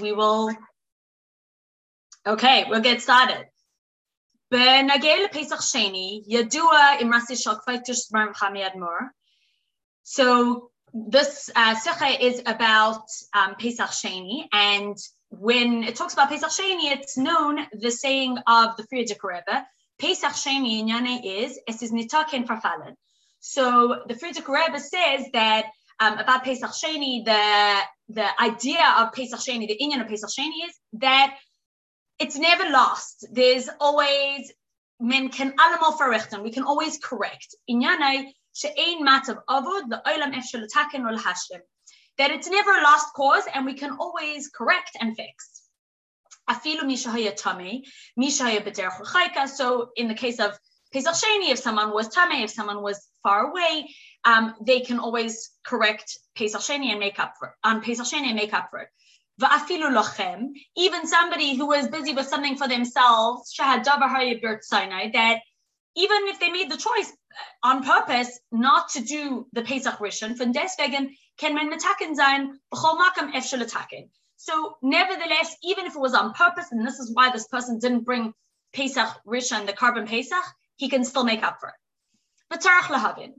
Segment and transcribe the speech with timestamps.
[0.00, 0.50] we will,
[2.26, 3.46] okay, we'll get started.
[10.02, 11.76] So this uh,
[12.20, 14.96] is about um, Pesach Sheni, and
[15.28, 19.66] when it talks about Pesach Sheni, it's known the saying of the Frierdiker Rebbe,
[20.00, 22.96] Pesach Sheni Inyane is, es is nitaken farfallen.
[23.38, 25.66] So the Frierdiker Rebbe says that
[26.00, 30.68] um, about Pesach Sheni, the, the idea of Pesach Sheni, the Inyan of Pesach Sheni
[30.68, 31.36] is that
[32.18, 33.26] it's never lost.
[33.32, 34.52] There's always,
[34.98, 37.54] men can allemal verrichten, we can always correct.
[37.70, 41.60] Inyane, she'ein matav avud, the olam efshel ul hashlim
[42.20, 45.62] that it's never a lost cause and we can always correct and fix.
[46.50, 47.82] Afilu mishahaya tame,
[48.18, 50.58] mishahaya b'derech So in the case of
[50.92, 53.88] Pesach Sheni, if someone was tame, if someone was far away,
[54.24, 58.26] um, they can always correct Pesach Sheni and make up for it, on Pesach Sheni
[58.26, 58.88] and make up for it.
[60.76, 65.40] Even somebody who was busy with something for themselves, that
[65.96, 67.12] even if they made the choice
[67.62, 73.32] on purpose not to do the Pesach Rishon, von deswegen can men metaken sein, makam
[73.32, 77.78] efshel So nevertheless, even if it was on purpose, and this is why this person
[77.78, 78.34] didn't bring
[78.74, 80.44] Pesach Rishon, the korban Pesach,
[80.76, 81.74] he can still make up for it.
[82.50, 83.32] But Tarach lahavin.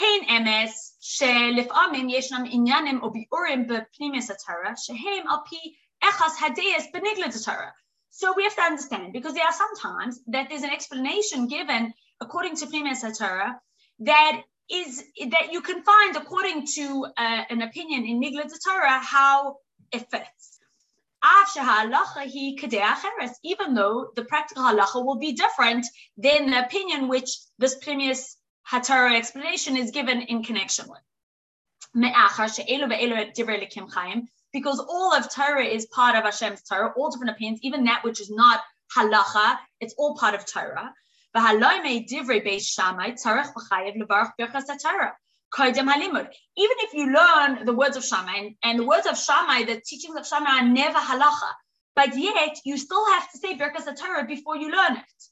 [0.00, 7.44] Hein emes שלפעמים ישנם עניינים או ביאורים בפנימיוס התורה שהם על פי echas hadeyas beniglet
[7.44, 7.74] Torah.
[8.10, 12.56] So we have to understand because there are sometimes that there's an explanation given according
[12.56, 13.60] to Pnimis Torah
[14.00, 19.56] that is that you can find according to uh, an opinion in Nigla Torah how
[19.92, 20.58] it fits.
[23.42, 28.36] Even though the practical halacha will be different than the opinion which this previous
[28.71, 31.01] Hatara explanation is given in connection with.
[34.51, 38.19] Because all of Torah is part of Hashem's Torah, all different opinions, even that which
[38.19, 38.61] is not
[38.95, 40.93] halacha, it's all part of Torah.
[41.35, 41.57] Even
[46.57, 50.17] if you learn the words of Shammai, and, and the words of Shammai, the teachings
[50.17, 51.51] of Shammai are never halacha,
[51.95, 55.23] but yet you still have to say Birkas Torah before you learn it.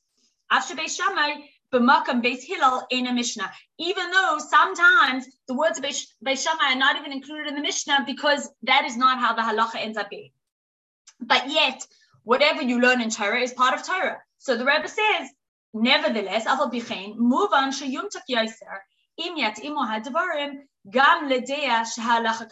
[0.51, 3.51] After Beis Shammai, b'makam beis hillel in a Mishnah.
[3.79, 8.49] Even though sometimes the words of beis, are not even included in the Mishnah because
[8.63, 10.31] that is not how the halacha ends up being.
[11.19, 11.85] But yet,
[12.23, 14.17] whatever you learn in Torah is part of Torah.
[14.37, 15.29] So the Rebbe says,
[15.73, 18.79] nevertheless, afal bichein muvan sheyum tak yaiser
[19.17, 20.55] im yatimo hadvarim
[20.89, 22.49] gam ledea shehalacha.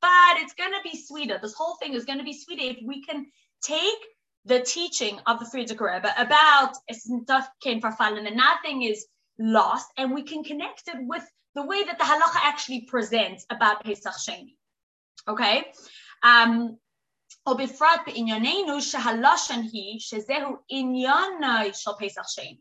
[0.00, 1.38] But it's going to be sweeter.
[1.40, 3.26] This whole thing is going to be sweeter if we can
[3.62, 4.02] take
[4.46, 9.06] the teaching of the Frierdiker Rebbe about Istafkin Farfalin and nothing is
[9.38, 11.24] lost and we can connect it with
[11.54, 14.54] the way that the halacha actually presents about Pesach Sheni.
[15.28, 15.64] Okay?
[16.22, 16.78] Um,
[17.48, 22.56] ובפרט בענייננו שהלושן היא שזהו עניינוי של פסח שני.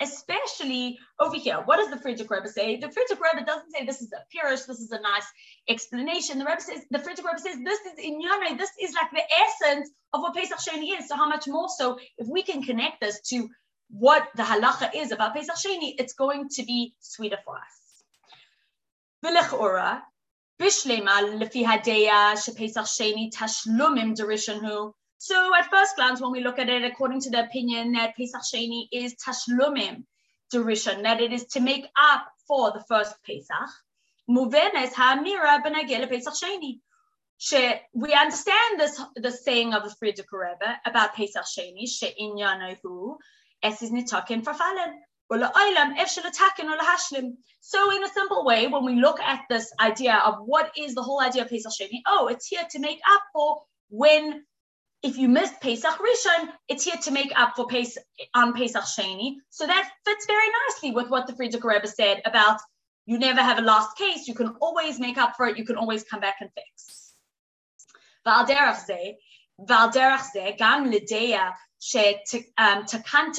[0.00, 2.76] Especially over here, what does the Frierdiker Rebbe say?
[2.76, 5.26] The Frierdiker Rebbe doesn't say this is a pirish, this is a nice
[5.68, 6.38] explanation.
[6.38, 9.90] The Rebbe says, the Frierdiker Rebbe says this is inyanoi, this is like the essence
[10.12, 11.08] of what Pesach Sheni is.
[11.08, 13.48] So how much more so if we can connect this to
[13.88, 18.04] what the halacha is about Pesach Sheni, it's going to be sweeter for us.
[20.58, 24.94] Bishlema lefi hadeya shepesach sheni tashlumim derishanu.
[25.18, 28.42] So at first glance, when we look at it, according to the opinion that Pesach
[28.42, 30.04] Sheni is tashlumim
[30.52, 33.70] derishan, that it is to make up for the first Pesach.
[34.28, 34.92] Muvenes
[36.08, 36.80] Pesach Sheni.
[37.94, 43.16] We understand this the saying of the Frierdiker Rebbe about Pesach Sheni, she'inyanahu
[43.62, 43.92] es is.
[47.60, 51.02] So, in a simple way, when we look at this idea of what is the
[51.02, 54.44] whole idea of Pesach Sheni, oh, it's here to make up for when,
[55.02, 58.02] if you missed Pesach Rishon, it's here to make up for Pesach
[58.34, 59.36] on Pesach Sheni.
[59.50, 62.58] So that fits very nicely with what the Frierdiker Rebbe said about
[63.06, 64.26] you never have a lost case.
[64.26, 65.58] You can always make up for it.
[65.58, 67.12] You can always come back and fix.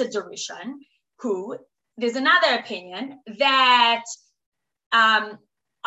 [0.05, 0.75] Derishon,
[1.19, 1.57] who
[1.97, 4.03] there's another opinion that
[4.93, 5.37] um,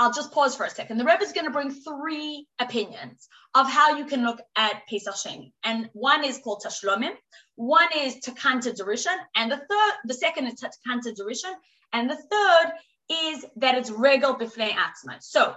[0.01, 0.97] I'll just pause for a second.
[0.97, 5.15] The Rebbe is going to bring three opinions of how you can look at Pesach
[5.15, 5.53] Sheni.
[5.63, 7.13] And one is called Tashlomim,
[7.57, 11.53] one is Takanta Derishan, and the third, the second is Takanta Derishan,
[11.93, 12.73] and the third
[13.11, 15.19] is that it's Regal Bifnei Atzma.
[15.21, 15.55] So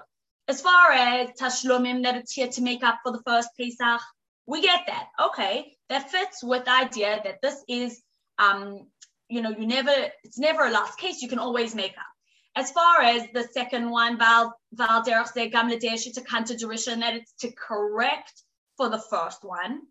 [0.50, 4.02] as far as Tashlomim, that it's here to make up for the first Pesach,
[4.46, 5.08] we get that.
[5.28, 8.02] Okay, that fits with the idea that this is
[8.40, 8.88] um,
[9.30, 9.94] you know, you never,
[10.24, 11.22] it's never a last case.
[11.22, 12.13] You can always make up.
[12.56, 17.34] As far as the second one, Val Val Derech Gam to Kanta Jerishan, that it's
[17.40, 18.44] to correct
[18.78, 19.82] for the first one.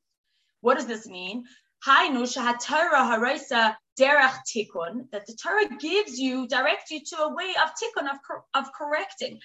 [0.61, 1.45] What does this mean?
[5.11, 8.19] that the Torah gives you, directs you to a way of tikkun, of,
[8.55, 9.41] of correcting.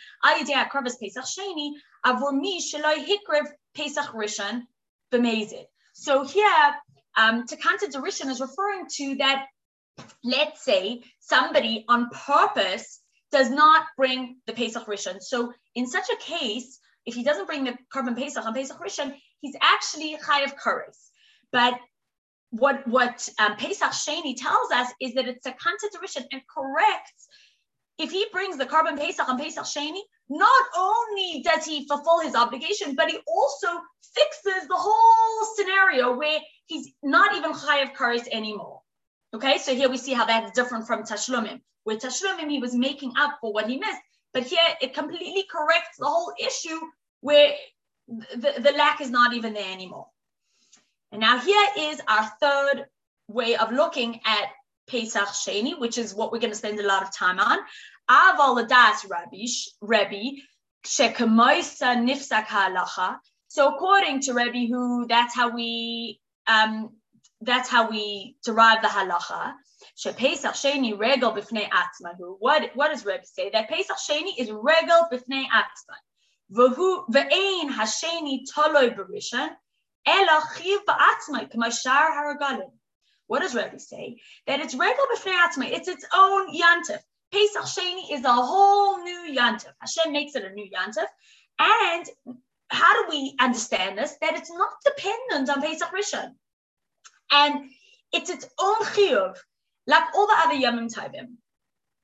[5.94, 6.76] So here,
[7.18, 9.48] um, Takanta Darishan is referring to that,
[10.24, 13.02] let's say, somebody on purpose
[13.32, 15.22] does not bring the Pesach Rishon.
[15.22, 19.16] So in such a case, if he doesn't bring the korban Pesach on Pesach Rishon,
[19.40, 20.98] he's actually Chayav Kares.
[21.52, 21.80] But
[22.52, 27.28] what what um, Pesach Sheni tells us is that it's a Rishon and corrects.
[27.98, 32.36] If he brings the korban Pesach on Pesach Sheni, not only does he fulfill his
[32.36, 33.68] obligation, but he also
[34.14, 38.82] fixes the whole scenario where he's not even Chayav Kares anymore.
[39.34, 41.62] Okay, so here we see how that's different from Tashlumim.
[41.88, 44.02] With Tashlumim, he was making up for what he missed.
[44.34, 46.78] But here it completely corrects the whole issue
[47.22, 47.54] where
[48.10, 50.08] the, the lack is not even there anymore.
[51.14, 52.88] And now here is our third
[53.30, 54.50] way of looking at
[54.90, 57.58] Pesach Sheni, which is what we're going to spend a lot of time on.
[58.10, 59.46] Aval das Rabbi,
[59.82, 60.42] Rabbi,
[60.86, 63.18] nifsak halacha.
[63.48, 66.90] So according to Rabbi, who that's how we um,
[67.40, 69.54] that's how we derive the halacha.
[72.40, 73.50] What what does Rebbe say?
[73.50, 76.02] That Pesach Sheni is regal b'fnei atzman.
[76.52, 79.50] V'hu ve'ein hasheni toloi b'rishon
[80.06, 82.72] ela chiv ba'atzmai k'mashar haragalim.
[83.28, 84.20] What does Rebbe say?
[84.46, 85.72] That it's regal b'fnei atzmai.
[85.72, 87.02] It's its own yantif.
[87.32, 89.74] Pesach Sheni is a whole new yantif.
[89.82, 91.08] Hashem makes it a new yantif.
[91.60, 92.06] And
[92.70, 94.16] how do we understand this?
[94.22, 96.36] That it's not dependent on Pesach Rishon.
[97.32, 97.70] And
[98.14, 99.36] it's its own chiyuv
[99.88, 101.38] like all the other Yomim Tovim.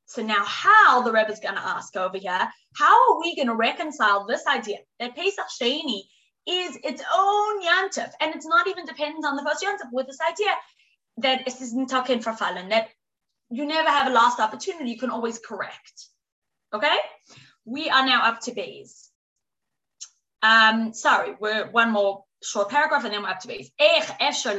[0.06, 3.48] So now how the Rebbe is going to ask over here, how are we going
[3.48, 6.04] to reconcile this idea that Pesach Sheni
[6.48, 10.20] is its own yantif and it's not even dependent on the first yantif with this
[10.30, 10.52] idea
[11.18, 12.90] that it isn't talking for fallen, that
[13.50, 16.08] you never have a last opportunity, you can always correct.
[16.74, 16.96] Okay?
[17.66, 19.10] We are now up to Bays.
[20.42, 23.72] Um, sorry, we're one more short paragraph and then we're up to Bays.
[23.80, 24.54] So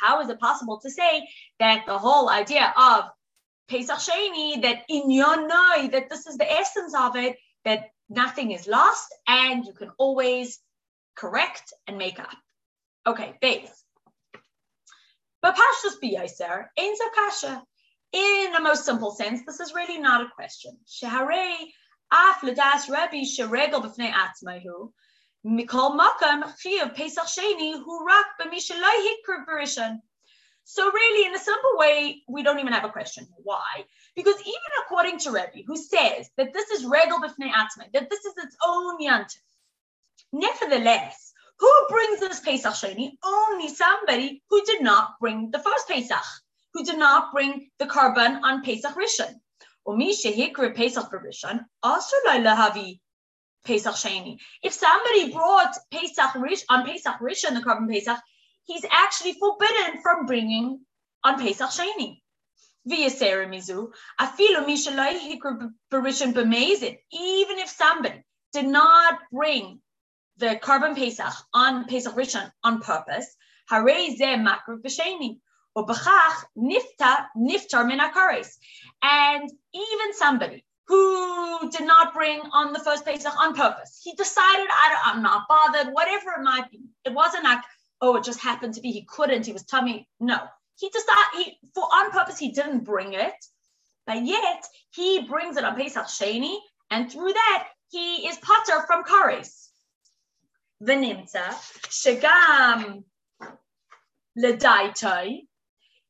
[0.00, 1.28] how is it possible to say
[1.58, 3.04] that the whole idea of
[3.68, 8.66] Pesach Sheni, that in Yonai, that this is the essence of it, that nothing is
[8.66, 10.58] lost and you can always
[11.14, 12.34] correct and make up.
[13.06, 13.84] Okay, base.
[15.42, 17.62] But Pashtus Biyaser, Ein Kasha.
[18.12, 20.78] In the most simple sense, this is really not a question.
[20.86, 21.54] Shehare
[22.10, 24.90] af ledas Rabbi sheregel b'fnei atzmahu.
[25.48, 29.98] Mikol Makam Chiyav Pesach Sheni Hurak B'Mishalai
[30.64, 33.26] So really, in a simple way, we don't even have a question.
[33.42, 33.86] Why?
[34.14, 38.26] Because even according to Rebbe, who says that this is regal b'fnei atzma, that this
[38.26, 39.40] is its own yantif,
[40.34, 43.12] nevertheless, who brings this Pesach Sheni?
[43.24, 46.24] Only somebody who did not bring the first Pesach,
[46.74, 49.40] who did not bring the korban on Pesach Rishon.
[50.76, 51.64] Pesach Rishon,
[53.64, 54.38] Pesach Sheni.
[54.62, 58.18] If somebody brought Pesach Rish on Pesach Rish and the korban Pesach,
[58.64, 60.80] he's actually forbidden from bringing
[61.24, 62.20] on Pesach Sheni.
[62.86, 63.12] Even
[67.58, 69.80] if somebody did not bring
[70.38, 73.36] the korban Pesach on Pesach Rishon on purpose,
[79.02, 84.00] and even somebody who did not bring on the first Pesach on purpose.
[84.02, 86.80] He decided, I am not bothered, whatever it might be.
[87.04, 87.60] It wasn't like,
[88.00, 90.06] oh, it just happened to be he couldn't, he was tamei.
[90.18, 90.38] No,
[90.76, 93.34] he decided, he, for on purpose, he didn't bring it,
[94.06, 96.56] but yet he brings it on Pesach Sheni,
[96.90, 99.68] and through that, he is potter from Kares.
[100.82, 101.52] Venimta,
[101.88, 103.04] Shagam,
[104.38, 105.40] Ledaitoi,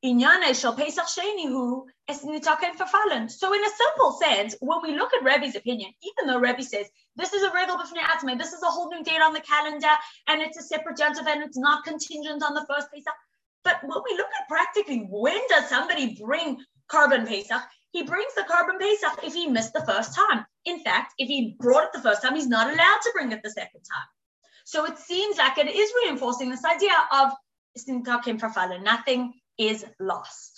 [0.04, 2.72] Inyane Shal Pesach Sheni, who as Nitaka
[3.12, 6.62] and So in a simple sense, when we look at Rebbi's opinion, even though Rebbi
[6.62, 6.86] says,
[7.16, 9.94] this is a regal b'fnei atma, this is a whole new date on the calendar,
[10.26, 13.12] and it's a separate jantav, and it's not contingent on the first Pesach.
[13.62, 17.62] But when we look at practically, when does somebody bring korban Pesach?
[17.90, 20.46] He brings the korban Pesach if he missed the first time.
[20.64, 23.42] In fact, if he brought it the first time, he's not allowed to bring it
[23.42, 24.06] the second time.
[24.64, 27.32] So it seems like it is reinforcing this idea of
[28.82, 30.57] nothing is lost.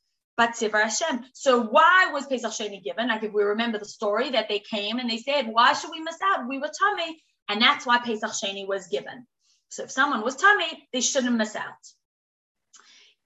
[0.37, 3.09] Um, so why was Pesach Sheni given?
[3.09, 6.01] Like if we remember the story that they came and they said, why should we
[6.01, 6.47] miss out?
[6.47, 7.13] We were tamei.
[7.49, 9.27] And that's why Pesach Sheni was given.
[9.69, 11.83] So if someone was tamei, they shouldn't miss out.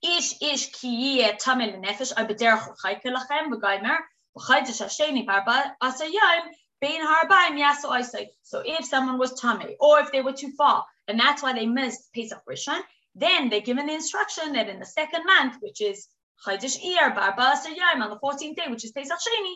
[0.04, 3.98] Ish ish kiye tamei lenefesh ar bederach l'chayke lachem v'gaymer
[4.38, 6.42] v'chaydish hasheni barba asayim
[6.82, 8.28] bein harbaim yaso isay.
[8.44, 11.66] So if someone was tamei or if they were too far, and that's why they
[11.66, 12.82] missed Pesach Rishon,
[13.16, 16.08] then they're given the instruction that in the second month, which is
[16.46, 19.56] Chaydish Iyar Barba Asayim on the 14th day, which is Pesach Sheni,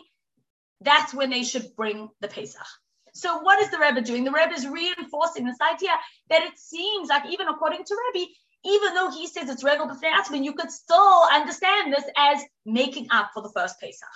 [0.80, 2.66] that's when they should bring the Pesach.
[3.12, 4.24] So what is the Rebbe doing?
[4.24, 5.90] The Rebbe is reinforcing this idea
[6.30, 8.30] that it seems like even according to Rebbe,
[8.64, 13.08] even though he says it's regal b'fnei atzman, you could still understand this as making
[13.10, 14.08] up for the first Pesach.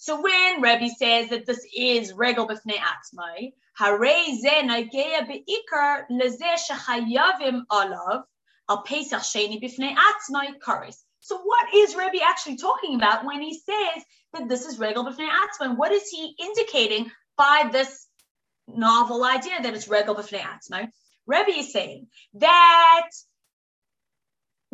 [0.00, 6.52] So when Rebbe says that this is regal b'fnei atzmai, harei ze nagea beikar leze
[6.68, 8.24] shechayavim alav
[8.68, 10.96] al Pesach sheni b'fnei atzmai kares.
[11.20, 15.28] So what is Rebbe actually talking about when he says that this is regal b'fnei
[15.28, 15.76] atzman?
[15.76, 18.06] What is he indicating by this
[18.66, 20.90] novel idea that it's regal b'fnei atzman?
[21.26, 23.10] Rebbe is saying that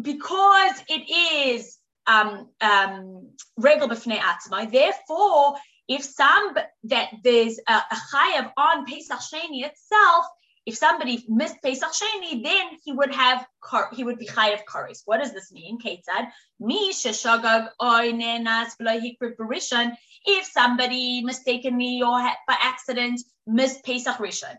[0.00, 5.56] because it is um, um, regal b'fnei atzman, therefore,
[5.88, 10.26] if some that there's a, a chayav on Pesach Sheni itself,
[10.66, 13.46] if somebody missed Pesach Sheni, then he would have
[13.92, 15.02] he would be chayav kares.
[15.04, 15.78] What does this mean?
[15.78, 24.56] Kate said, "Mi sheshagag oinenas barishan." If somebody mistakenly or by accident missed Pesach Rishon,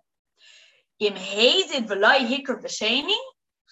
[1.00, 3.17] im hazid v'loy hikr v'sheni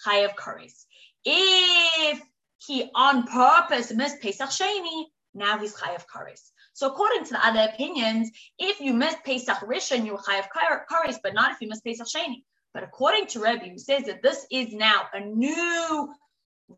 [0.04, 0.86] chayav kares.
[1.24, 2.20] If
[2.66, 6.50] he on purpose missed Pesach Sheni, now he's chayav kares.
[6.74, 11.32] So according to the other opinions, if you miss Pesach Rishon, you chayav kares, but
[11.32, 12.42] not if you miss Pesach Sheni.
[12.72, 16.12] But according to Rebbe, who says that this is now a new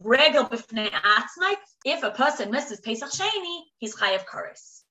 [0.01, 1.55] regal b'fnei atzmai,
[1.87, 4.83] if a person misses Pesach Sheni, he's chayav kares.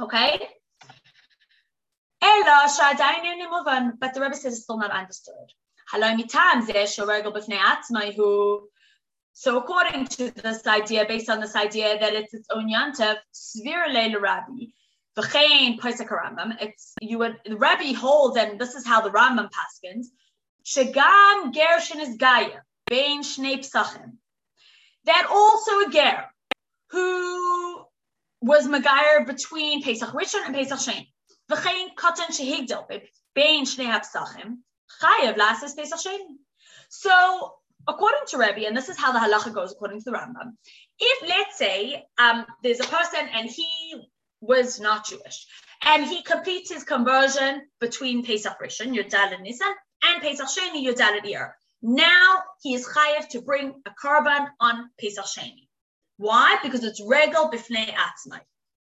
[0.00, 0.48] Okay?
[2.20, 5.34] But the Rebbe says it's still not understood.
[9.40, 13.86] So according to this idea, based on this idea that it's its own yantav, svir
[13.86, 14.64] leil rabbi,
[15.16, 19.48] v'chein paisek Rambam, it's you would the Rabbi holds, and this is how the Rambam
[19.48, 20.06] paskins,
[20.66, 24.14] shagam gershin is gaya, bein shnei psachim.
[25.04, 26.24] That also a ger
[26.90, 27.84] who
[28.40, 31.06] was Magayer between Pesach Rishon and Pesach Shein.
[31.48, 32.88] V'chein katan shehigdel
[33.36, 34.56] bein shnei psachim,
[35.00, 36.26] chayav lasses Pesach Shein.
[36.88, 37.57] So
[37.88, 40.52] according to Rebbe, and this is how the halacha goes according to the Rambam,
[41.00, 43.68] if let's say um, there's a person and he
[44.40, 45.46] was not Jewish,
[45.82, 51.18] and he completes his conversion between Pesach Rishon, Yudal and Nisan, and Pesach Sheni, Yudal
[51.18, 51.56] and Ir.
[51.82, 55.68] Now he is chayav to bring a korban on Pesach Sheni.
[56.18, 56.58] Why?
[56.62, 58.40] Because it's regal b'fnei atzmai.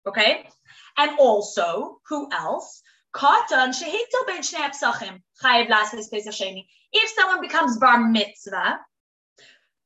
[0.06, 0.48] Okay?
[0.96, 2.82] And also, who else?
[3.16, 6.66] Shehitel ben shnei psachim chayav lasses Pesach Sheni.
[6.92, 8.78] If someone becomes bar mitzvah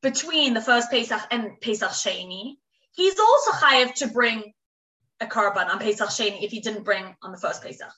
[0.03, 2.57] between the first Pesach and Pesach Sheni,
[2.93, 4.53] he's also chayav to bring
[5.21, 7.93] a korban on Pesach Sheni if he didn't bring on the first Pesach.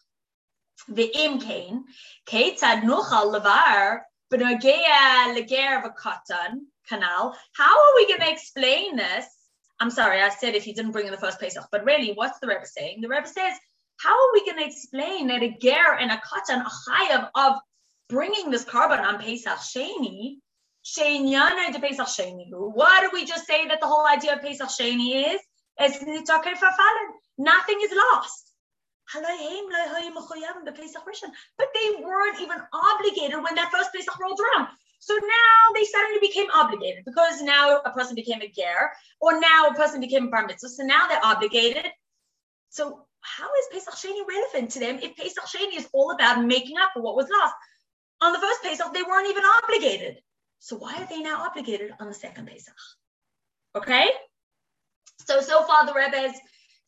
[0.88, 1.82] The imkain,
[2.26, 4.00] ketzad nuchal levar
[4.32, 7.36] b'nogea leger v'katan canal.
[7.52, 9.26] How are we going to explain this?
[9.80, 12.38] I'm sorry, I said if he didn't bring in the first Pesach, but really, what's
[12.40, 13.00] the Rebbe saying?
[13.00, 13.56] The Rebbe says,
[14.02, 17.60] how are we going to explain that a ger and a katan, a chayav of
[18.08, 20.38] bringing this korban on Pesach Sheni,
[20.84, 22.46] Sheinyana de Pesach Sheni.
[22.50, 25.40] What do we just say that the whole idea of Pesach Sheni is?
[27.38, 28.52] Nothing is lost.
[29.14, 29.24] But
[31.74, 34.68] they weren't even obligated when that first Pesach rolled around.
[34.98, 39.68] So now they suddenly became obligated because now a person became a ger, or now
[39.70, 40.68] a person became a bar mitzvah.
[40.68, 41.86] So now they're obligated.
[42.70, 46.76] So how is Pesach Sheni relevant to them if Pesach Sheni is all about making
[46.78, 47.54] up for what was lost?
[48.20, 50.18] On the first Pesach, they weren't even obligated.
[50.58, 52.74] So why are they now obligated on the second Pesach?
[53.74, 54.06] Okay?
[55.26, 56.34] So, so far the Rebbe has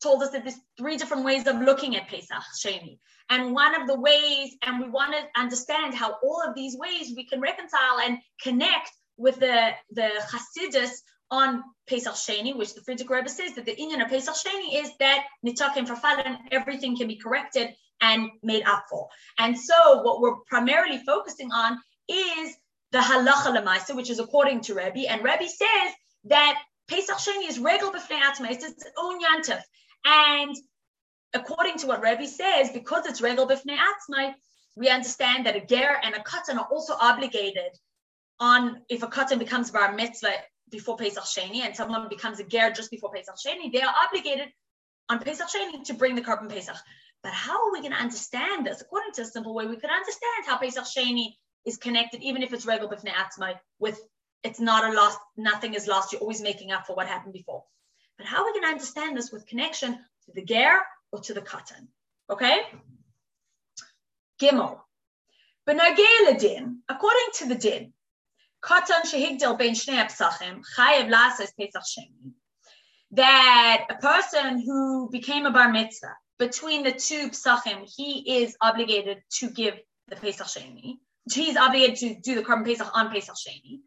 [0.01, 2.99] told us that there's three different ways of looking at Pesach, Sheni.
[3.29, 7.13] And one of the ways, and we want to understand how all of these ways
[7.15, 10.91] we can reconcile and connect with the, the Hasidus
[11.31, 14.91] on Pesach Sheni, which the Frierdiker Rebbe says that the Inyan of Pesach Sheni is
[14.99, 19.07] that nitakim Falun, everything can be corrected and made up for.
[19.39, 22.55] And so what we're primarily focusing on is
[22.91, 25.93] the halacha lemaisa, which is according to Rabbi, and Rabbi says
[26.25, 29.61] that Pesach Sheni is regal b'fnei atzma, it's its own yantif.
[30.05, 30.55] And
[31.33, 34.33] according to what Rabbi says, because it's regal b'fnei atzma,
[34.75, 37.71] we understand that a ger and a katan are also obligated
[38.39, 40.33] on if a katan becomes bar mitzvah
[40.75, 44.49] before Pesach Sheni and someone becomes a ger just before Pesach Sheni, they are obligated
[45.09, 46.75] on Pesach Sheni to bring the korban Pesach.
[47.23, 48.81] But how are we going to understand this?
[48.81, 51.27] According to a simple way, we could understand how Pesach Sheni
[51.65, 53.99] is connected, even if it's regal b'fnei atzma, with
[54.43, 56.11] it's not a loss, nothing is lost.
[56.11, 57.63] You're always making up for what happened before.
[58.17, 60.77] But how are we going to understand this with connection to the ger
[61.11, 61.87] or to the katan?
[62.29, 62.57] Okay?
[64.39, 64.79] Gimel.
[65.67, 67.93] Benagel din, according to the din,
[73.11, 79.19] that a person who became a bar mitzvah between the two pesachim, he is obligated
[79.39, 79.75] to give
[80.07, 80.95] the Pesach Sheni.
[81.31, 83.79] He's obligated to do the korban Pesach on Pesach Sheni.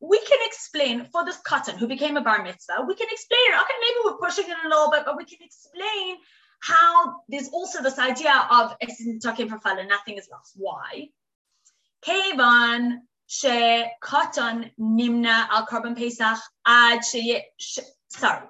[0.00, 3.74] We can explain for this katan who became a bar mitzvah, we can explain, okay,
[3.80, 6.16] maybe we're pushing it a little bit, but we can explain
[6.60, 10.52] how there's also this idea of nothing is lost.
[10.56, 11.08] Why?
[12.04, 17.42] Kevan she katan nimna al korban pesach ad she
[18.08, 18.46] sorry.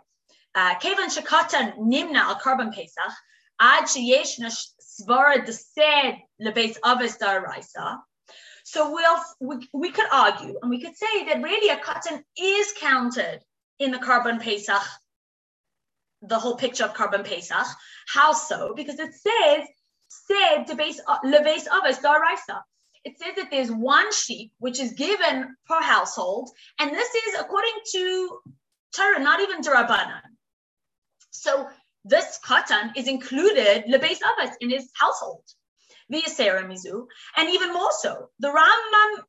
[0.55, 3.13] Uh, Kevan she katan nimna al korban pesach
[3.61, 7.99] ad sheyeshna svara desed lebes avis daraisa.
[8.65, 12.75] So we'll, we, we could argue and we could say that really a katan is
[12.79, 13.41] counted
[13.79, 14.83] in the korban pesach,
[16.29, 17.67] the whole picture of korban pesach.
[18.09, 18.75] How so?
[18.75, 19.67] Because it says
[20.09, 22.63] said to base uh, leves avis daraisa.
[23.05, 27.79] It says that there's one sheep which is given per household, and this is according
[27.93, 28.41] to
[28.95, 30.23] Torah, not even Durabanan.
[31.31, 31.69] So
[32.05, 35.45] this katan is included lebeis avos in his household
[36.11, 37.07] via Sarah Mizu,
[37.37, 39.25] and even more so, the Rambam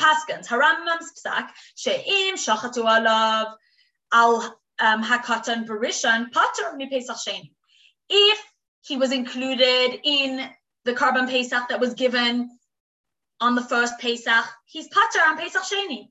[0.00, 3.54] Paskans, Harambam's psak, she'im shachatu alav
[4.12, 7.52] al um, Hakatan Barishan, Pater Pesach Sheni.
[8.10, 8.38] If
[8.80, 10.50] he was included in
[10.84, 12.50] the korban Pesach that was given
[13.40, 16.08] on the first Pesach, he's Pater on Pesach Sheni.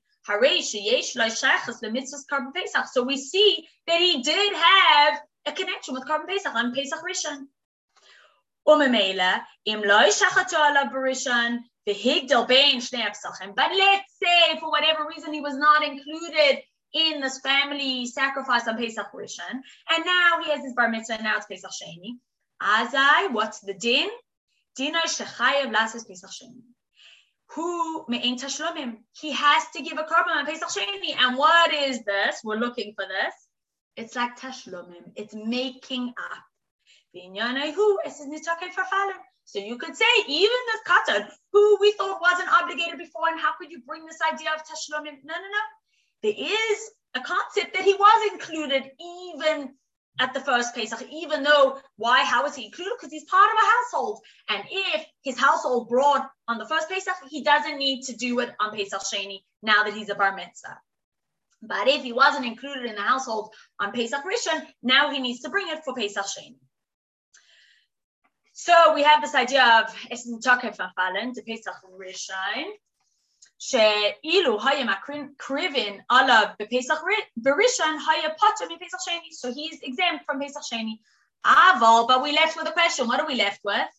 [2.94, 7.48] So we see that he did have a connection with korban Pesach on Pesach Rishon.
[8.68, 9.42] וממילא,
[13.56, 16.62] But let's say, for whatever reason, he was not included
[16.94, 21.24] in this family sacrifice on Pesach Rishon, and now he has his bar mitzvah, and
[21.24, 22.18] now it's Pesach Sheni.
[22.62, 24.10] Azai, what's the din?
[24.76, 26.62] Dina shechayev lasses Pesach Sheni.
[27.56, 28.98] Who me'in tashlomim?
[29.12, 31.16] He has to give a korban on Pesach Sheni.
[31.18, 32.40] And what is this?
[32.44, 33.34] We're looking for this.
[33.98, 35.12] It's like tashlomim.
[35.16, 36.44] It's making up.
[39.44, 43.52] So you could say even this katan, who we thought wasn't obligated before, and how
[43.60, 45.20] could you bring this idea of tashlomim?
[45.26, 45.64] No, no, no.
[46.24, 49.74] There is a concept that he was included even
[50.20, 52.24] at the first Pesach, even though why?
[52.24, 52.94] How is he included?
[52.98, 57.16] Because he's part of a household, and if his household brought on the first Pesach,
[57.30, 60.78] he doesn't need to do it on Pesach Sheni now that he's a bar mitzvah.
[61.64, 65.50] But if he wasn't included in the household on Pesach Rishon, now he needs to
[65.50, 66.56] bring it for Pesach Sheni.
[68.54, 72.66] So we have this idea of Esin Tokef Afalen, the Pesach Rishon.
[73.62, 74.86] שאילו היה
[76.10, 77.02] עליו בפסח
[77.38, 80.98] בראשון, היה פוטר מפסח שני, so he is exempt from פסח שני.
[81.46, 83.94] אבל, but we left with a question, what are we left with?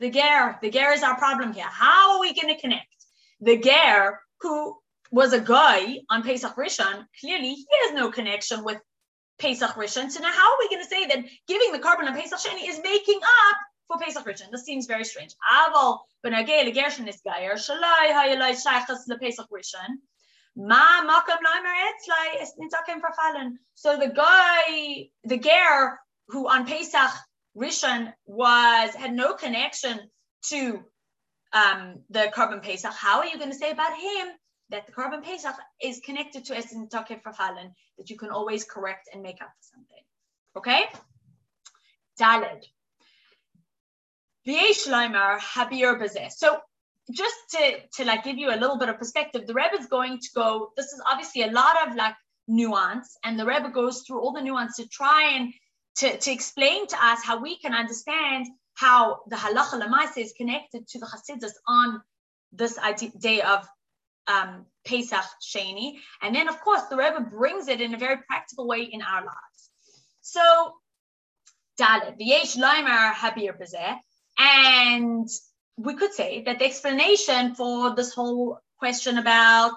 [0.00, 1.70] The ger, the ger is our problem here.
[1.84, 2.98] How are we going to connect?
[3.40, 4.78] The ger, who
[5.10, 8.80] was a guy on Pesach Rishon, clearly he has no connection with
[9.38, 10.10] Pesach Rishon.
[10.10, 12.68] So now how are we going to say that giving the korban on Pesach Sheni
[12.68, 13.58] is making up
[13.98, 14.50] for Pesach Rishon?
[14.50, 15.34] This seems very strange.
[15.52, 18.12] Aval is shalai.
[20.56, 21.38] Ma makam.
[23.74, 27.10] So the guy, the ger who on Pesach
[27.56, 30.00] Rishon was had no connection
[30.48, 30.84] to
[31.52, 32.92] um, the korban Pesach.
[32.92, 34.28] How are you going to say about him
[34.70, 39.08] that the korban Pesach is connected to Esin Tokef Rafalin, that you can always correct
[39.12, 40.02] and make up for something.
[40.56, 40.84] Okay?
[44.46, 46.32] Daled.
[46.32, 46.60] So
[47.12, 50.18] just to, to like give you a little bit of perspective, the Rebbe is going
[50.18, 52.14] to go, this is obviously a lot of like
[52.48, 55.52] nuance, and the Rebbe goes through all the nuance to try and
[55.96, 60.86] to, to explain to us how we can understand how the halacha lemaisa is connected
[60.88, 62.02] to the Hasidus on
[62.52, 63.66] this idea, day of
[64.26, 65.98] um, Pesach Sheni.
[66.22, 69.20] And then, of course, the Rebbe brings it in a very practical way in our
[69.20, 69.70] lives.
[70.22, 70.74] So
[71.78, 72.16] Dalet.
[72.18, 73.98] V'yesh loimer habir bezeh.
[74.38, 75.28] And
[75.76, 79.76] we could say that the explanation for this whole question about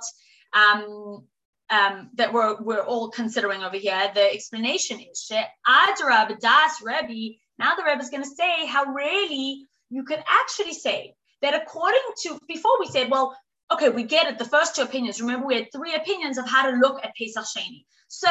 [0.53, 1.23] um,
[1.69, 7.35] um, that we're, we're all considering over here, the explanation is that Adrab Das Rebbe.
[7.59, 11.99] Now the Rebbe is going to say how really you could actually say that according
[12.23, 13.35] to, before we said, well,
[13.71, 15.21] okay, we get it, the first two opinions.
[15.21, 17.83] Remember, we had three opinions of how to look at Pesach Sheni.
[18.07, 18.29] So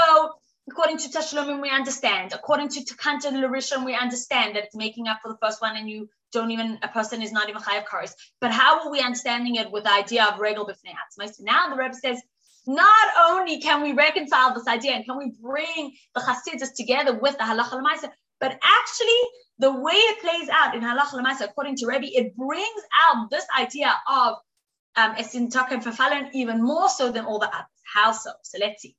[0.68, 2.32] according to Tashlumim, we understand.
[2.32, 5.88] According to Takanta Larishon, we understand that it's making up for the first one and
[5.88, 8.12] you don't even a person is not even chayav karis.
[8.40, 10.94] But how are we understanding it with the idea of regal b'fnei
[11.40, 12.20] now the Rebbe says,
[12.66, 17.36] not only can we reconcile this idea and can we bring the chassidus together with
[17.38, 18.10] the halacha l'maisa,
[18.40, 19.20] but actually
[19.58, 23.46] the way it plays out in halacha l'maisa, according to Rebbe, it brings out this
[23.58, 24.36] idea of
[24.96, 27.66] um, esin taken for fallen even more so than all the others.
[27.94, 28.32] How so?
[28.42, 28.96] So let's see.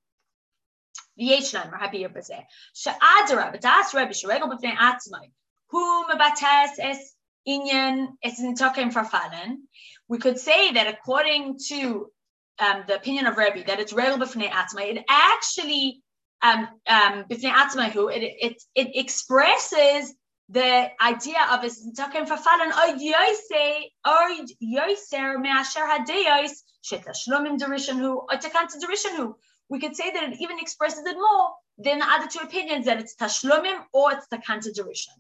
[1.20, 5.32] V'yeshlan, Rabbi Yerbazeh, she'adara b'das Rebbe shregel b'fnei atzmai,
[5.70, 7.17] whom b'tas es
[7.48, 9.68] Inyan for fallen,
[10.08, 12.12] we could say that according to
[12.60, 16.02] um, the opinion of Rebbe, that it's regal b'fnei atma, it actually
[16.42, 20.14] um, um, atma who it, it it expresses
[20.50, 26.52] the idea of Esintoken Farfaden or yoise or yoiser me'asher hadeyos
[26.84, 29.36] shetashlumin derishan who or takanta derishan who.
[29.70, 33.00] We could say that it even expresses it more than the other two opinions that
[33.00, 35.18] it's tashlumin or it's takanta derishan.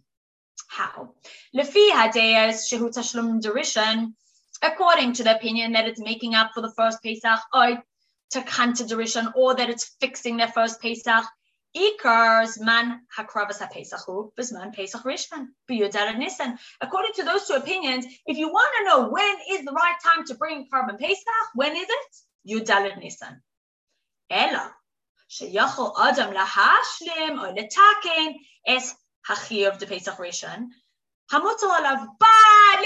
[0.68, 1.14] How?
[1.56, 4.14] Lefi hadeyos shehu tashlomim derishan
[4.62, 7.84] according to the opinion that it's making up for the first Pesach or
[8.34, 11.26] takanta derishan or that it's fixing their first Pesach
[11.76, 16.58] Ikars man hakravas hapesachu bisman pesach rishon biyudar nisan.
[16.82, 20.26] According to those two opinions, if you want to know when is the right time
[20.26, 22.12] to bring korban pesach, when is it?
[22.50, 23.42] Yudalad nisan.
[24.30, 24.74] Ella
[25.30, 28.96] sheyachol adam lahashlim or letaken es
[29.28, 30.68] hachiv de pesach rishon.
[31.32, 32.84] Hamutal alav bad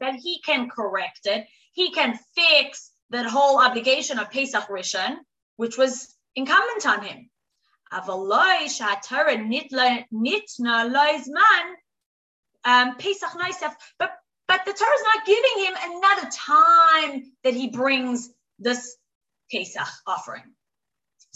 [0.00, 5.16] that he can correct it, he can fix that whole obligation of pesach rishon,
[5.56, 7.30] which was incumbent on him.
[7.92, 11.74] Avaloi Shatara nitla Nitna Loizman
[12.64, 13.72] um, Pesach Noisef.
[13.98, 14.10] But
[14.48, 18.96] but the Torah is not giving him another time that he brings this
[19.50, 20.42] Pesach offering.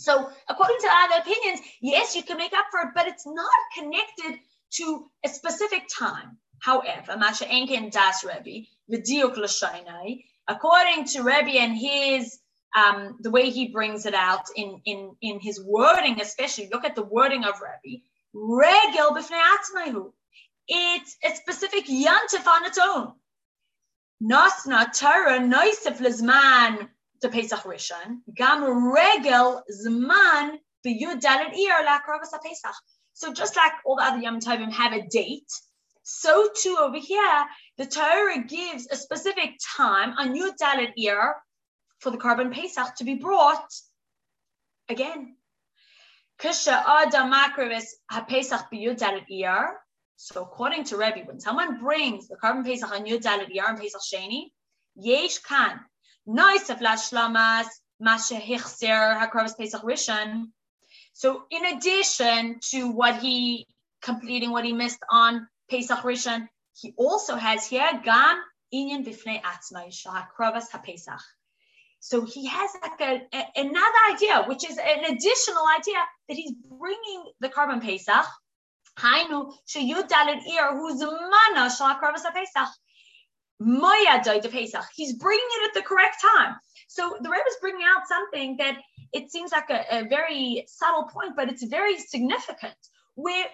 [0.03, 3.61] So according to other opinions, yes, you can make up for it, but it's not
[3.77, 4.41] connected
[4.75, 6.39] to a specific time.
[6.61, 9.37] However, Masha Enken Das Rebbe, Vidiuk
[10.49, 12.39] according to Rebbe and his
[12.77, 16.95] um, the way he brings it out in, in, in his wording, especially look at
[16.95, 20.13] the wording of Rabbi, regel b'fnei
[20.69, 23.13] It's a specific yantif on its own.
[24.23, 26.89] Nasna Torah noisef lezman
[27.28, 32.74] Pesach Rishon, gam regel zman b'yud dalet ir la'akravas Pesach.
[33.12, 35.50] So just like all the other Yom Tovim have a date,
[36.02, 37.46] so too over here,
[37.78, 41.37] the Torah gives a specific time on Yud Dalet Ir
[41.98, 43.72] for the korban Pesach to be brought
[44.88, 45.37] again.
[46.42, 46.72] So
[50.42, 54.50] according to Rebbe, when someone brings the korban Pesach on Yud Iyar and Pesach Sheni,
[54.96, 55.80] yesh kan
[56.28, 57.66] noisef lashlamas
[58.02, 60.46] mashehichser hakravas Pesach Rishon.
[61.12, 63.66] So in addition to what he
[64.02, 69.88] completing what he missed on Pesach Rishon, he also has here gam inyan bifnei atzmai
[69.88, 71.20] shahakravas haPesach.
[72.00, 76.52] So he has like a, a, another idea, which is an additional idea that he's
[76.52, 78.26] bringing the korban Pesach.
[78.98, 82.68] Hainu sheyud dalet ir who's mana shalakravas Pesach.
[83.61, 84.85] Moya Pesach.
[84.94, 86.57] He's bringing it at the correct time.
[86.88, 88.79] So the Rebbe is bringing out something that
[89.12, 92.75] it seems like a, a very subtle point, but it's very significant.
[93.14, 93.46] Where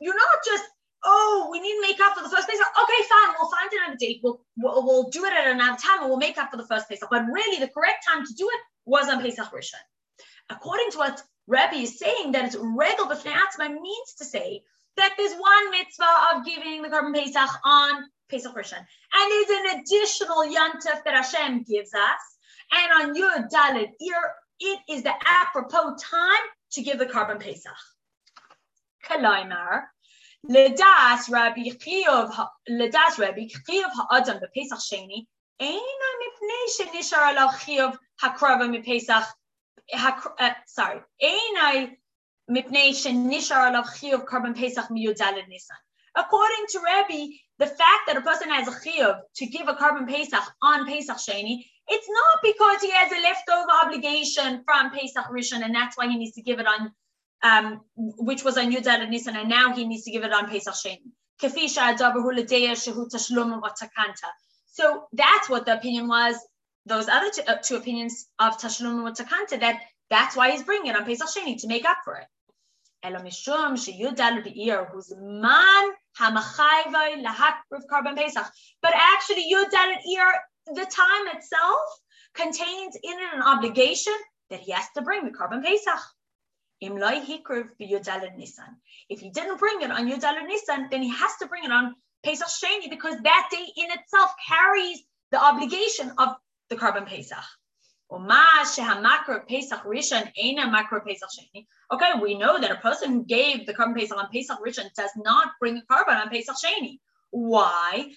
[0.00, 0.64] you're not just
[1.04, 2.60] oh, we need to make up for the first place.
[2.60, 4.20] Okay, fine, we'll find another date.
[4.22, 6.88] We'll, we'll, we'll do it at another time and we'll make up for the first
[6.88, 7.08] Pesach.
[7.10, 9.82] But really, the correct time to do it was on Pesach Rishon.
[10.50, 14.62] According to what Rebbe is saying, that it's regal b'fnei means to say
[14.96, 18.78] that there's one mitzvah of giving the korban Pesach on Pesach Rishon.
[18.78, 22.22] And there's an additional Yantif that Hashem gives us.
[22.72, 24.22] And on your Dalit Ir,
[24.60, 27.72] it is the apropos time to give the korban Pesach.
[29.06, 29.82] Kalaimar.
[30.48, 32.34] Ledas Rabbi Chiyuv
[32.68, 35.26] Ledas Rabbi Chiyuv the Pesach Sheni
[35.60, 39.26] Eina Mipnei Shenishar Alav Chiyuv Hakrava Mipesach
[39.94, 41.90] uh, Sorry Eina
[42.50, 45.76] Mipnei Shenishar Alav Chiyov Korban Pesach Miyudal Nisan.
[46.16, 47.26] According to Rabbi,
[47.62, 51.16] the fact that a person has a chiyuv to give a korban Pesach on Pesach
[51.16, 56.08] Sheni, it's not because he has a leftover obligation from Pesach Rishon and that's why
[56.08, 56.90] he needs to give it on
[57.44, 60.74] um, which was on Yudal Nisan, and now he needs to give it on Pesach
[60.74, 61.10] Sheni.
[64.66, 66.36] So that's what the opinion was.
[66.86, 70.88] Those other two, uh, two opinions of Tashlum and Takanta, that that's why he's bringing
[70.92, 72.26] it on Pesach Sheni to make up for it.
[73.04, 78.46] Elamishum sheyudal be'ir who's man hamachayvay lahakriv korban Pesach.
[78.80, 80.34] But actually, ear,
[80.66, 81.80] the time itself
[82.34, 84.14] contains in it an obligation
[84.50, 86.00] that he has to bring the korban Pesach.
[86.80, 86.90] If
[89.20, 92.48] he didn't bring it on Yudal Nisan, then he has to bring it on Pesach
[92.48, 96.36] Sheni because that day in itself carries the obligation of
[96.70, 97.44] the korban Pesach.
[101.92, 105.10] Okay, we know that a person who gave the korban Pesach on Pesach Rishon does
[105.16, 106.98] not bring a korban on Pesach Sheni.
[107.30, 108.10] Why?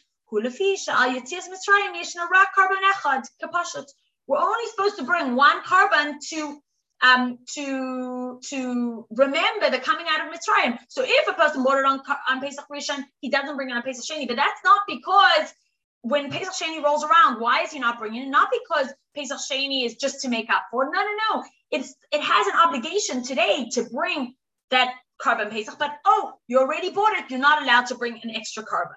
[4.27, 6.61] We're only supposed to bring one korban to
[7.01, 10.77] um, to to remember the coming out of Mitzrayim.
[10.89, 13.83] So if a person bought it on on Pesach Rishon, he doesn't bring it on
[13.83, 15.53] Pesach Sheni, but that's not because
[16.01, 18.29] when Pesach Sheni rolls around, why is he not bringing it?
[18.29, 20.85] Not because Pesach Sheni is just to make up for.
[20.85, 21.43] No, no, no.
[21.71, 24.35] It's it has an obligation today to bring
[24.71, 27.25] that korban Pesach, but oh, you already bought it.
[27.29, 28.95] You're not allowed to bring an extra korban.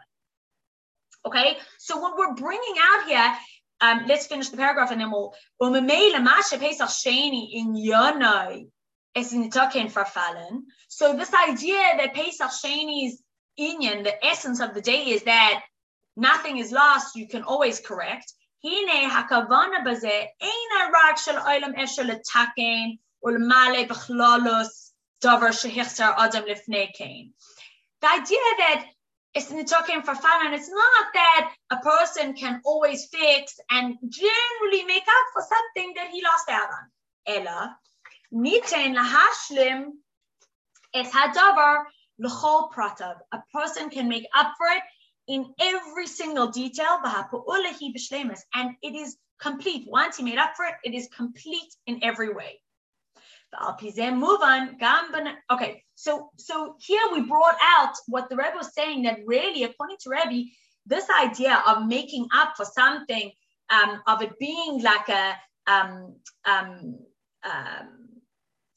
[1.24, 3.34] Okay, so what we're bringing out here
[3.80, 5.34] um, let's finish the paragraph and then we'll.
[5.60, 5.72] So
[11.16, 13.22] this idea that Pesach Sheni's
[13.58, 15.62] inyan, the essence of the day is that
[16.16, 18.32] nothing is lost, you can always correct.
[18.63, 22.87] הנה הכוונה בזה אין רק של עולם אפשר לתקן
[23.23, 27.23] ולמלא בכללוס דבר שהחסר אדם לפני כן.
[28.01, 28.83] The idea that
[29.35, 34.83] it's talking for fun, and it's not that a person can always fix and generally
[34.85, 36.85] make up for something that he lost out on.
[37.35, 37.77] Ella,
[38.31, 39.79] nitain lahashlim
[40.93, 41.85] es hadavar
[42.19, 43.15] l'chol pratav.
[43.31, 44.83] A person can make up for it
[45.28, 46.98] in every single detail,
[48.54, 49.86] and it is complete.
[49.88, 52.60] Once he made up for it, it is complete in every way.
[53.52, 54.76] Move on.
[55.50, 59.96] Okay, so so here we brought out what the Rebbe was saying that really, according
[60.02, 60.50] to Rebbe,
[60.86, 63.30] this idea of making up for something,
[63.70, 65.34] um, of it being like a
[65.66, 66.98] um, um,
[67.44, 68.08] um,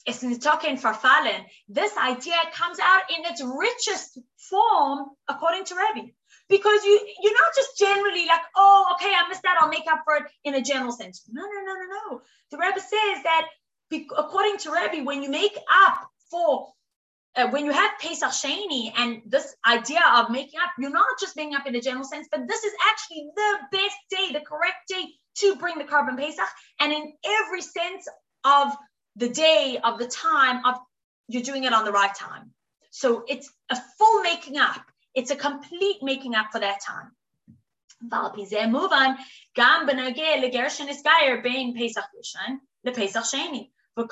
[0.05, 1.45] it's talking for fallen.
[1.67, 6.09] This idea comes out in its richest form, according to Rebbe,
[6.51, 10.01] because you you're not just generally like, oh, okay, I missed that, I'll make up
[10.03, 11.23] for it in a general sense.
[11.31, 12.21] No, no, no, no, no.
[12.51, 13.47] The Rebbe says that
[14.15, 16.67] according to Rebbe, when you make up for
[17.35, 21.37] uh, when you have Pesach Sheni and this idea of making up, you're not just
[21.37, 24.89] making up in a general sense, but this is actually the best day, the correct
[24.89, 25.05] day
[25.37, 26.45] to bring the korban Pesach.
[26.81, 28.05] And in every sense
[28.43, 28.73] of
[29.15, 30.75] the day, of the time, of
[31.29, 32.51] you're doing it on the right time.
[32.89, 34.83] So it's a full making up.
[35.14, 37.12] It's a complete making up for that time.
[38.66, 39.16] move on.
[39.56, 43.70] גם בנוגע לגרשן הסגייר בין פסח ראשון לפסח שני.
[43.98, 44.06] So now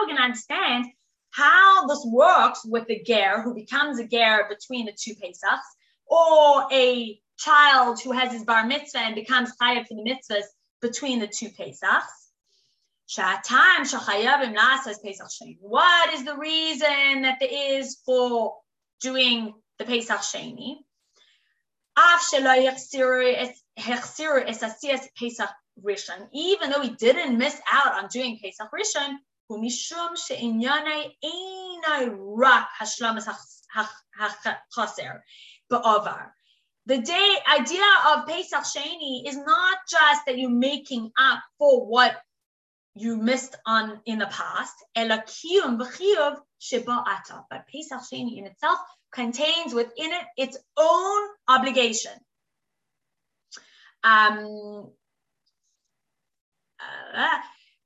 [0.00, 0.86] we're going to understand
[1.30, 5.68] how this works with the ger who becomes a ger between the two Pesachs,
[6.06, 10.44] or a child who has his bar mitzvah and becomes chayav for the mitzvahs
[10.80, 12.27] between the two Pesachs.
[15.61, 18.57] What is the reason that there is for
[19.01, 20.75] doing the Pesach Sheni?
[26.33, 29.17] Even though he didn't miss out on doing Pesach Rishon.
[36.85, 42.21] The day idea of Pesach Sheni is not just that you're making up for what
[42.94, 44.74] you missed on in the past.
[47.50, 48.78] But Pesach Sheni in itself
[49.12, 52.12] contains within it its own obligation.
[54.04, 54.92] Um,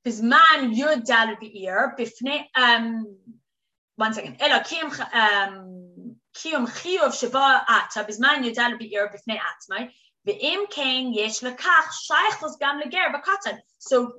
[0.04, 1.10] בזמן י"ד
[1.40, 2.48] באייר, בפני,
[4.00, 4.90] one second, אלא קיום,
[6.32, 7.38] קיום חיוב שבו
[7.68, 9.88] עתה בזמן י"ד באייר בפני עצמי,
[10.25, 10.31] so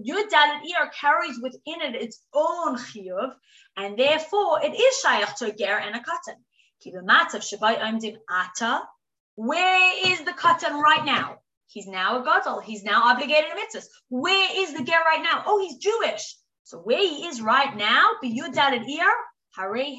[0.07, 3.35] Yud dalit Ir carries within it its own chiyuv,
[3.77, 6.37] and therefore it is shaykh to a ger and a katan.
[9.37, 11.39] Where is the katan right now?
[11.69, 12.61] He's now a gadol.
[12.61, 13.87] He's now obligated to mitzvahs.
[14.11, 15.45] Where is the ger right now?
[15.47, 16.37] Oh, he's Jewish.
[16.65, 19.11] So where he is right now, Yud Dalet Ir,
[19.59, 19.97] Harei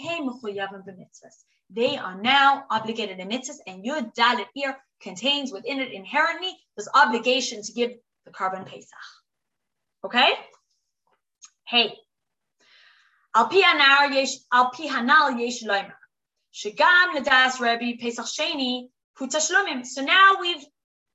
[1.72, 6.90] They are now obligated to mitzvahs, and Yud dalit Ir contains within it inherently this
[6.94, 7.92] obligation to give
[8.26, 9.06] the korban pesach.
[10.04, 10.32] Okay?
[11.68, 11.96] Hey,
[13.36, 14.14] Al pi hanal
[15.40, 15.94] yesh loimer.
[18.00, 19.86] Pesach Sheni.
[19.86, 20.66] So now we've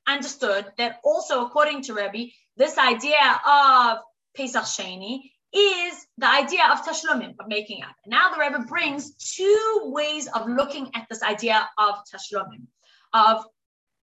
[0.06, 3.98] understood that also according to Rebbe, this idea of
[4.36, 7.96] Pesach Sheni is the idea of tashlumim, of making up.
[8.06, 12.66] Now the Rebbe brings two ways of looking at this idea of tashlumim,
[13.12, 13.44] of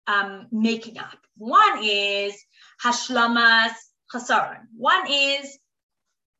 [0.08, 1.18] um, making up.
[1.36, 2.34] One is
[2.82, 3.72] hashlamas
[4.12, 4.62] chasaron.
[4.76, 5.58] One is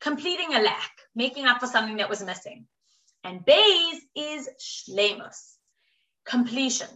[0.01, 2.67] completing a lack, making up for something that was missing.
[3.23, 5.57] And Bays is shlemus,
[6.25, 6.89] completion.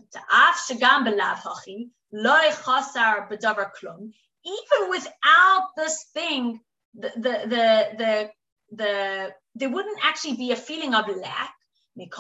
[4.45, 6.61] Even without this thing,
[6.95, 8.31] the, the, the, the,
[8.73, 11.55] the, there wouldn't actually be a feeling of lack.
[11.95, 12.11] But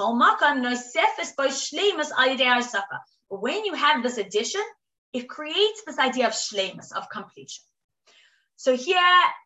[3.40, 4.62] when you have this addition,
[5.12, 7.64] it creates this idea of shlemus, of completion.
[8.56, 8.98] So here,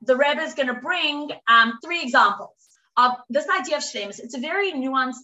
[0.03, 2.55] the Rebbe is going to bring um, three examples
[2.97, 4.21] of this idea of shlemus.
[4.21, 5.15] It's a very nuanced,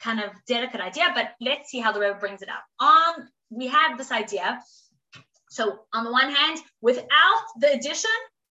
[0.00, 2.64] kind of delicate idea, but let's see how the Rebbe brings it out.
[2.84, 4.60] Um, we have this idea.
[5.48, 8.10] So on the one hand, without the addition,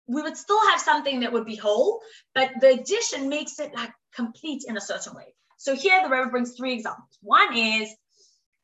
[0.06, 2.00] we would still have something that would be whole,
[2.34, 5.34] but the addition makes it like complete in a certain way.
[5.56, 7.16] So here the Rebbe brings three examples.
[7.22, 7.88] One is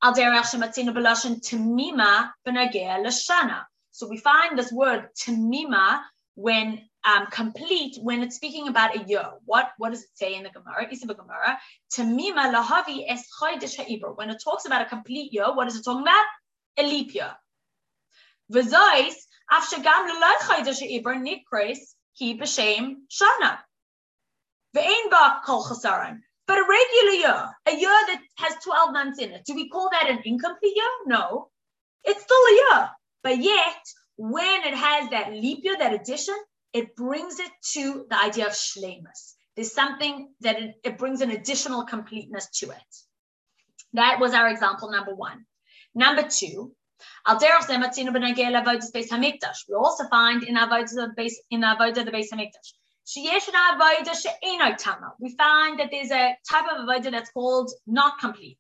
[0.03, 3.65] al tamima lashana.
[3.91, 6.01] So we find this word tamima
[6.35, 9.25] when um, complete when it's speaking about a year.
[9.45, 10.87] What what does it say in the Gemara?
[10.87, 11.59] Isaba Gemara.
[11.93, 13.25] Tamima lahavi es
[14.15, 16.25] When it talks about a complete year, what is it talking about?
[16.79, 17.35] A leap year.
[18.53, 19.15] V'zois
[19.51, 21.79] af shagam lelai chodesh ha'ibur nikres
[22.19, 23.59] hi b'shem shana.
[24.77, 26.21] Ve'ein ba kol chasaran.
[26.49, 29.91] But a regular year, a year that has 12 months in it, do we call
[29.93, 30.91] that an incomplete year?
[31.07, 31.51] No.
[32.05, 32.91] It's still a year.
[33.23, 33.85] But yet,
[34.17, 36.35] when it has that leap year, that addition,
[36.73, 39.35] it brings it to the idea of shlemus.
[39.57, 42.97] There's something that it, it brings an additional completeness to it.
[43.93, 45.45] That was our example number one.
[45.95, 46.75] Number two,
[47.29, 47.35] we
[49.75, 52.73] also find in avodah base in avodah the Beis Hamikdash.
[53.17, 53.31] We
[55.37, 58.59] find that there's a type of avoda that's called not complete.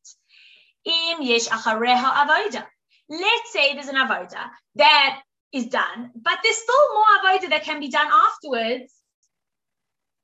[0.85, 2.67] Im yesh achareha avoda.
[3.11, 7.81] Let's say there's an avoda that is done, but there's still more avoda that can
[7.81, 8.95] be done afterwards.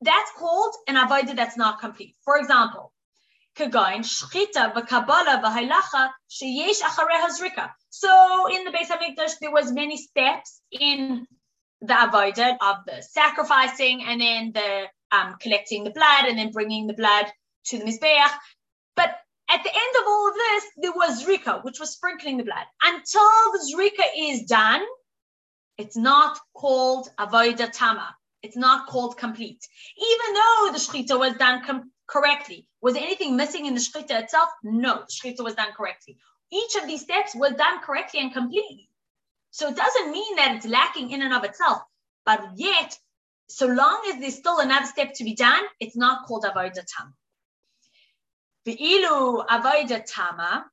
[0.00, 2.16] That's called an avoda that's not complete.
[2.24, 2.92] For example,
[3.58, 6.82] kagoin shchita v'kabala v'halacha sheyesh.
[7.90, 11.26] So in the Beis Hamikdash, there was many steps in
[11.86, 16.86] the avodah of the sacrificing and then the um, collecting the blood and then bringing
[16.86, 17.26] the blood
[17.66, 18.30] to the Mizbeach.
[18.96, 19.14] But
[19.50, 22.64] at the end of all of this, there was zrika, which was sprinkling the blood.
[22.82, 24.82] Until the zrika is done,
[25.78, 28.14] it's not called avodah tama.
[28.42, 29.66] It's not called complete.
[29.96, 32.66] Even though the shechita was done com- correctly.
[32.82, 34.50] Was there anything missing in the shechita itself?
[34.62, 36.18] No, the shechita was done correctly.
[36.52, 38.88] Each of these steps was done correctly and completely.
[39.54, 41.80] So it doesn't mean that it's lacking in and of itself,
[42.26, 42.98] but yet,
[43.48, 47.12] so long as there's still another step to be done, it's not called avodah tama.
[48.66, 50.64] Ve'ilu avodah tama,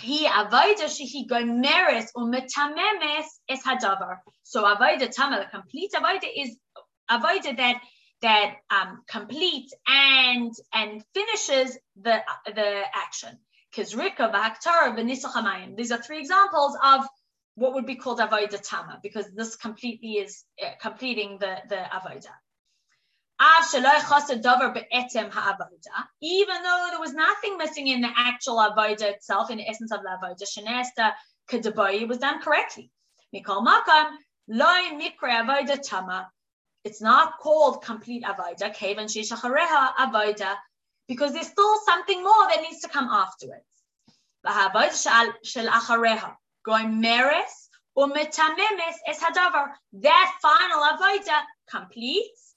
[0.00, 4.20] he avoida shehi gomeres umetamemes es hadavar.
[4.42, 6.56] So avoida tama, the complete avoida is
[7.10, 7.82] avoida that
[8.22, 13.38] that um, completes and and finishes the the action.
[13.76, 17.06] Kizrika v'haktara v'nisach These are three examples of
[17.58, 22.32] what would be called avoida tama, because this completely is uh, completing the the avoida
[26.20, 30.00] even though there was nothing missing in the actual avoda itself, in the essence of
[30.02, 31.12] the avoda, shenesta
[31.50, 32.90] kedaboyi was done correctly.
[33.34, 34.10] Mikol makam
[34.48, 34.90] loy
[35.22, 36.28] avoda tama.
[36.84, 40.56] It's not called complete avoda, kevan shishachareha avoda,
[41.06, 43.64] because there's still something more that needs to come afterwards.
[46.68, 49.72] V'havoda going meres umetamemes es hadavar.
[49.92, 52.54] That final avoda completes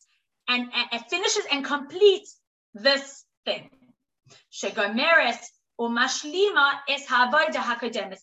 [0.48, 2.40] and, and, finishes and completes
[2.74, 3.70] this thing.
[4.52, 5.40] Shegomeres
[5.80, 7.06] umashlima is.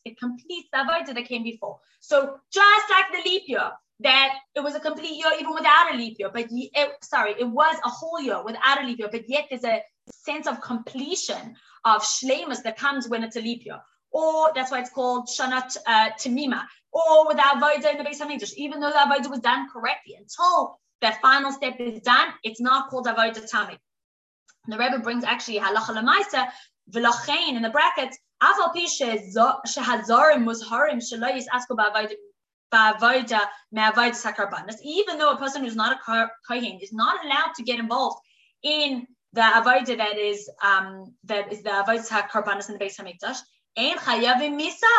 [0.04, 1.80] It completes the avoida that came before.
[2.00, 5.96] So just like the leap year, that it was a complete year even without a
[5.96, 9.28] leap year, but it, sorry, it was a whole year without a leap year, but
[9.28, 9.82] yet there's a
[10.12, 13.80] sense of completion of shlemus that comes when it's a leap year.
[14.10, 16.64] Or that's why it's called shanat uh, tamima.
[16.92, 20.16] Or with the avodah in the Beis Hamikdash, even though the avodah was done correctly
[20.18, 23.78] until that final step is done, it's not called avodah tamid.
[24.66, 26.48] The Rebbe brings actually halacha lemaisa
[26.90, 28.18] v'lachein in the brackets.
[28.42, 31.76] Aval pi shehazarim muzharim shelo yisasko
[32.72, 34.76] sakarbanas.
[34.82, 38.18] Even though a person who's not a kohen is not allowed to get involved
[38.62, 43.38] in the avodah that is um, that is the avodah hakarbanis in the Beis Hamikdash.
[43.78, 44.94] Ein chayavim misa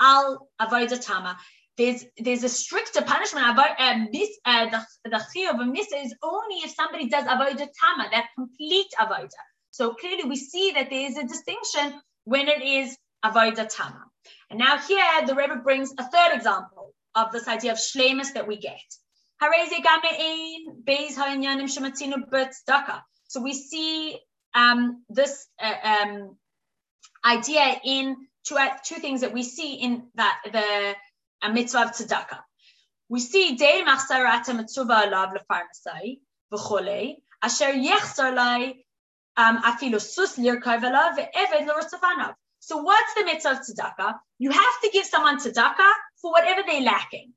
[0.00, 1.36] al avodah tama.
[1.76, 5.18] There's there's a stricter punishment about um, this uh, the the
[5.64, 9.44] misa is only if somebody does avodah tama, that complete avodah.
[9.72, 14.04] So clearly we see that there is a distinction when it is avodah tama.
[14.50, 18.46] And now here the Rebbe brings a third example of this idea of shlemus that
[18.46, 18.80] we get.
[23.28, 24.18] So we see
[24.54, 26.36] um, this uh, um,
[27.26, 30.94] idea in two, uh, two things that we see in that the
[31.42, 32.40] uh, mitzvah of tzedakah.
[33.08, 36.18] We see day machsarata mitzvah alav lefarmasai
[36.52, 38.74] v'cholei asher yechsar lai
[39.36, 42.34] um, afilu sus lirkai v'lav ve'eved l'rosafanav.
[42.60, 44.14] So what's the mitzvah of tzedakah?
[44.38, 47.32] You have to give someone tzedakah for whatever they're lacking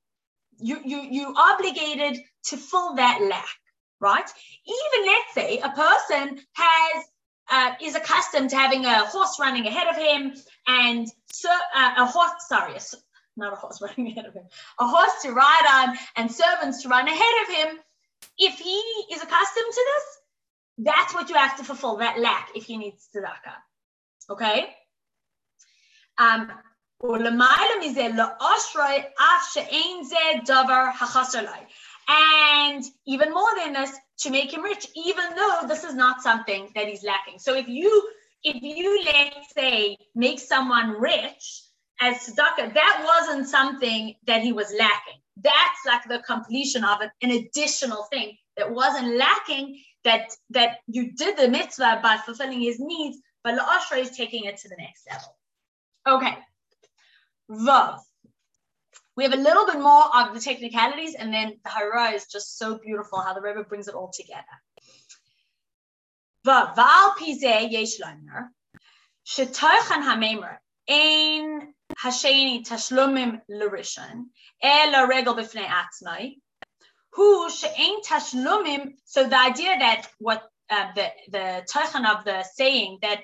[0.59, 3.57] you you you obligated to fill that lack,
[3.99, 4.29] right?
[4.65, 7.05] Even let's say a person has
[7.51, 10.33] uh, is accustomed to having a horse running ahead of him
[10.67, 12.81] and so uh, a horse sorry a,
[13.37, 14.43] not a horse running ahead of him
[14.79, 17.79] a horse to ride on and servants to run ahead of him.
[18.37, 18.77] If he
[19.13, 23.09] is accustomed to this that's what you have to fulfill that lack if he needs
[23.13, 23.55] tzedakah
[24.29, 24.69] okay?
[26.17, 26.51] Um,
[32.09, 36.69] and even more than this, to make him rich, even though this is not something
[36.75, 37.37] that he's lacking.
[37.37, 38.09] So if you,
[38.43, 41.63] if you let's say make someone rich
[42.01, 45.21] as tzedakah, that wasn't something that he was lacking.
[45.37, 49.81] That's like the completion of it, an additional thing that wasn't lacking.
[50.05, 54.57] That that you did the mitzvah by fulfilling his needs, but La'ashra is taking it
[54.59, 55.35] to the next level.
[56.07, 56.37] Okay.
[57.51, 57.99] Vav.
[59.19, 62.57] We have a little bit more of the technicalities, and then the Hara is just
[62.57, 64.45] so beautiful how the Rebbe brings it all together.
[79.03, 81.65] So the idea that what uh, the the
[82.05, 83.19] of the saying that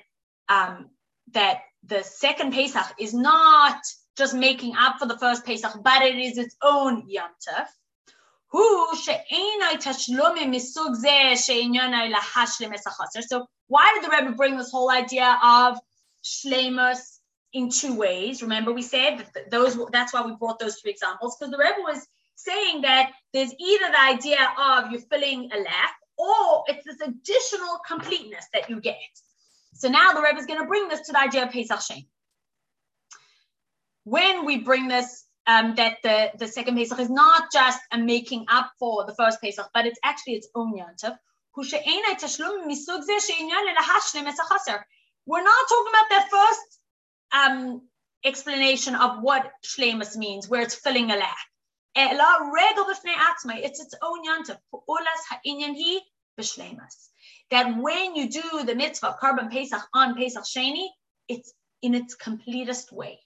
[0.50, 0.90] um,
[1.32, 3.78] that the second Pesach is not
[4.16, 7.66] just making up for the first Pesach, but it is its own Yom Tov.
[8.52, 8.86] So
[13.68, 15.78] why did the Rebbe bring this whole idea of
[16.24, 17.18] shlemus
[17.52, 18.42] in two ways?
[18.42, 21.80] Remember, we said that those that's why we brought those three examples because the Rebbe
[21.80, 22.06] was
[22.36, 27.80] saying that there's either the idea of you filling a lack or it's this additional
[27.86, 28.96] completeness that you get.
[29.74, 31.80] So now the Rebbe is going to bring this to the idea of Pesach
[34.06, 38.46] when we bring this, um, that the, the second Pesach is not just a making
[38.48, 41.16] up for the first Pesach, but it's actually its own Yantav.
[41.56, 41.64] We're
[45.42, 46.78] not talking about that first
[47.32, 47.82] um,
[48.24, 51.36] explanation of what shlemus means, where it's filling a lack.
[51.96, 54.58] It's its own yantav.
[57.50, 60.86] That when you do the mitzvah, korban Pesach on Pesach Sheni,
[61.26, 61.52] it's
[61.82, 63.25] in its completest way.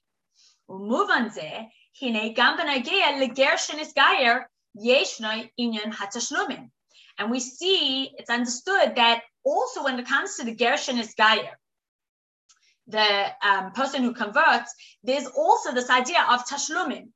[7.18, 11.50] And we see, it's understood that also when it comes to the gershon נסגייר,
[12.86, 17.08] the um, person who converts, there's also this idea of Tashlumin.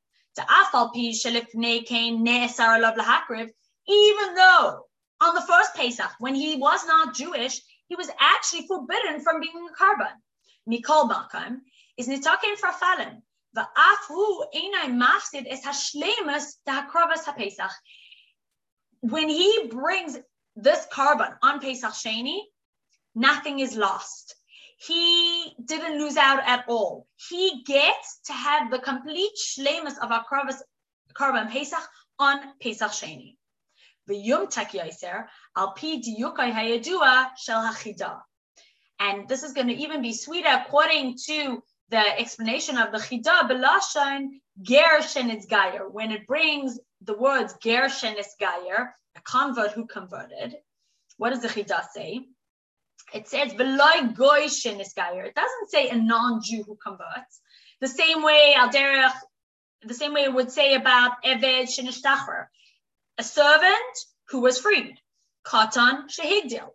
[3.86, 4.86] Even though
[5.20, 9.68] on the first Pesach, when he was not Jewish, he was actually forbidden from being
[9.68, 10.12] a korban.
[10.68, 11.08] Mikol
[11.96, 12.08] is.
[19.00, 20.18] When he brings
[20.56, 22.40] this korban on Pesach Sheni,
[23.14, 24.34] nothing is lost.
[24.78, 27.06] He didn't lose out at all.
[27.28, 30.60] He gets to have the complete shlemus of Akravas
[31.14, 31.88] korban Pesach
[32.18, 33.36] on Pesach Sheni.
[39.00, 43.48] And this is going to even be sweeter according to the explanation of the chida
[43.48, 49.86] belashon gershen is gayer when it brings the words gershen is gayer, a convert who
[49.86, 50.56] converted.
[51.18, 52.26] What does the chida say?
[53.12, 55.24] It says veloy goyshen is gayer.
[55.24, 57.40] It doesn't say a non-Jew who converts.
[57.80, 59.12] The same way al derech,
[59.82, 62.46] the same way it would say about eved shenishtachar,
[63.18, 63.94] a servant
[64.28, 64.96] who was freed,
[65.46, 66.70] katan shehigdil,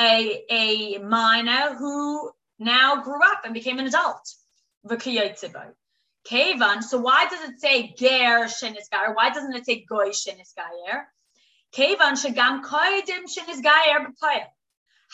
[0.00, 4.34] a a minor who now grew up and became an adult
[4.86, 5.72] v'kiyotzigoy.
[6.24, 9.14] Kevan, so why does it say ger shenisgayer?
[9.14, 11.04] Why doesn't it say goy shenisgayer?
[11.72, 14.46] Kevan shegam koidim shenisgayer b'poyel.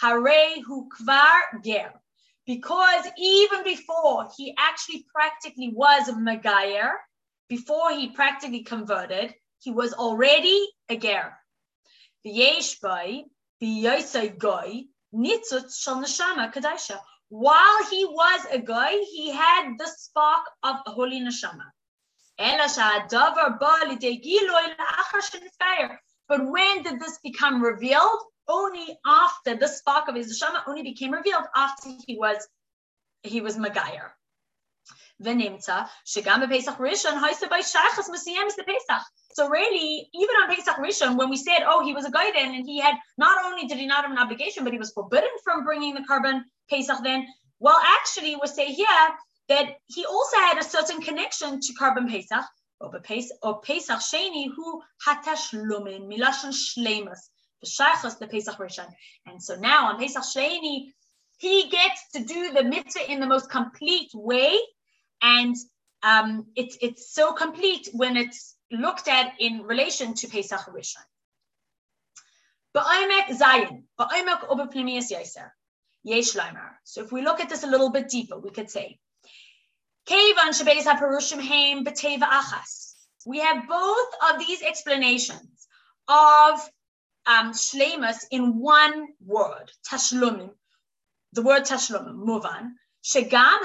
[0.00, 1.92] Hare hu kvar ger.
[2.46, 6.90] Because even before he actually practically was a Megayer,
[7.48, 11.38] before he practically converted, he was already a ger.
[12.26, 13.24] V'yesh by
[13.62, 16.98] v'yosei goy nitzut shal neshama kadasha.
[17.32, 21.64] While he was a guy, he had the spark of holy neshama.
[26.28, 28.20] But when did this become revealed?
[28.46, 32.46] Only after the spark of his neshama only became revealed after he was
[33.22, 34.10] he was Magayer.
[36.76, 39.02] Rishon ha'isa by shachas the Pesach.
[39.34, 42.66] So really, even on Pesach Rishon, when we said, oh, he was a goyden and
[42.66, 45.64] he had not only did he not have an obligation, but he was forbidden from
[45.64, 47.26] bringing the korban Pesach then.
[47.60, 48.86] Well, actually, we say here
[49.48, 52.44] that he also had a certain connection to korban Pesach
[52.80, 57.20] or Pesach, Sheni, who hatashlumin milashon shlemas
[57.64, 58.88] b'shachas the Pesach Rishon.
[59.26, 60.92] And so now on Pesach Sheni,
[61.38, 64.58] he gets to do the mitzvah in the most complete way
[65.22, 65.56] and
[66.02, 71.06] um, it's it's so complete when it's looked at in relation to Pesach Rishon.
[72.74, 75.50] Ba'omek Zayin, ba'omek obepnimius yaser,
[76.02, 76.70] yesh leimer.
[76.84, 78.98] So if we look at this a little bit deeper, we could say,
[80.06, 82.94] Kevan shebeis haperushim heim b'teva achas.
[83.24, 85.68] We have both of these explanations
[86.08, 86.68] of
[87.26, 90.50] um, shlemus in one word, tashlumim.
[91.34, 92.72] The word tashlumim, muvan,
[93.02, 93.58] Shagam.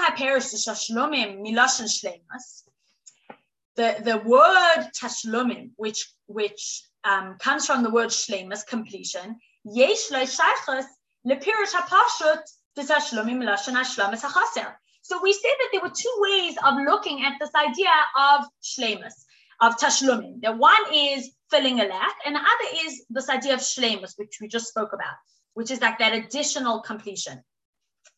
[3.76, 9.38] The the word tashlomim, which which um, comes from the word shlemas, completion.
[9.64, 10.86] Yesh lo shaychus
[11.26, 12.42] lePerush hapashut
[12.76, 14.74] tashlomim miloshin hashlamas hachaser.
[15.02, 19.14] So we say that there were two ways of looking at this idea of shlemas,
[19.60, 20.42] of tashlumim.
[20.42, 24.38] The one is filling a lack, and the other is this idea of shlemas, which
[24.40, 25.16] we just spoke about,
[25.54, 27.44] which is like that additional completion.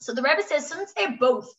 [0.01, 1.53] So the Rebbe says, since they're both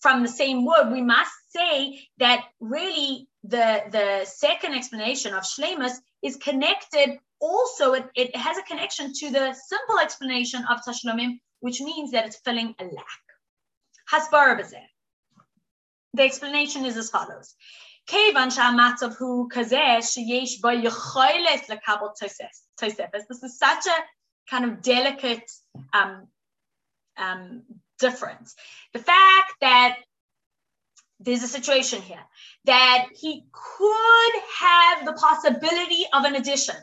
[0.00, 5.96] from the same word, we must say that really the, the second explanation of shlemus
[6.22, 11.80] is connected also, it, it has a connection to the simple explanation of tashlomim, which
[11.80, 13.20] means that it's filling a lack.
[14.12, 14.62] Hasbara
[16.14, 17.54] The explanation is as follows.
[23.28, 25.50] This is such a kind of delicate
[25.94, 26.26] um,
[27.16, 27.62] um,
[28.00, 28.56] difference.
[28.92, 29.98] The fact that
[31.20, 32.24] there's a situation here
[32.64, 36.74] that he could have the possibility of an addition.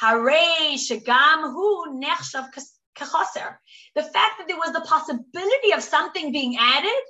[0.00, 0.08] The
[4.02, 7.02] fact that there was the possibility of something being added,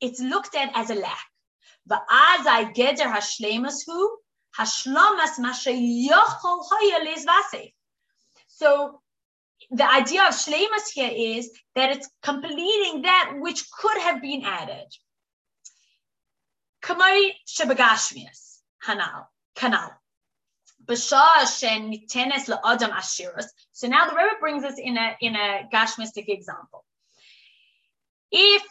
[0.00, 1.26] it's looked at as a lack.
[8.48, 9.01] So
[9.70, 14.86] the idea of shlemus here is that it's completing that which could have been added.
[16.82, 19.92] Kamari shebagashmias hanal kanal.
[20.88, 21.16] So
[23.86, 26.84] now the Rebbe brings us in a in a gashmistic example.
[28.32, 28.64] If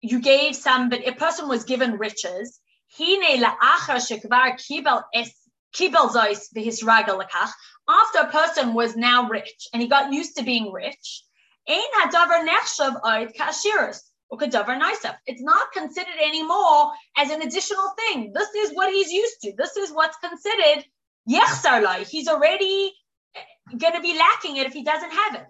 [0.00, 2.60] you gave somebody, a person was given riches,
[2.98, 3.44] kibel
[5.12, 5.43] es
[7.88, 11.24] after a person was now rich and he got used to being rich,
[11.66, 12.14] it's
[15.42, 18.32] not considered anymore as an additional thing.
[18.32, 19.52] This is what he's used to.
[19.56, 20.84] This is what's considered
[21.28, 22.06] yechsarlai.
[22.06, 22.92] He's already
[23.34, 23.40] eh,
[23.76, 25.46] going to be lacking it if he doesn't have it.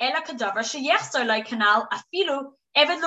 [0.00, 2.50] Ela Kadavar Sheyechsarlai Kanal Afilu.
[2.74, 3.02] Even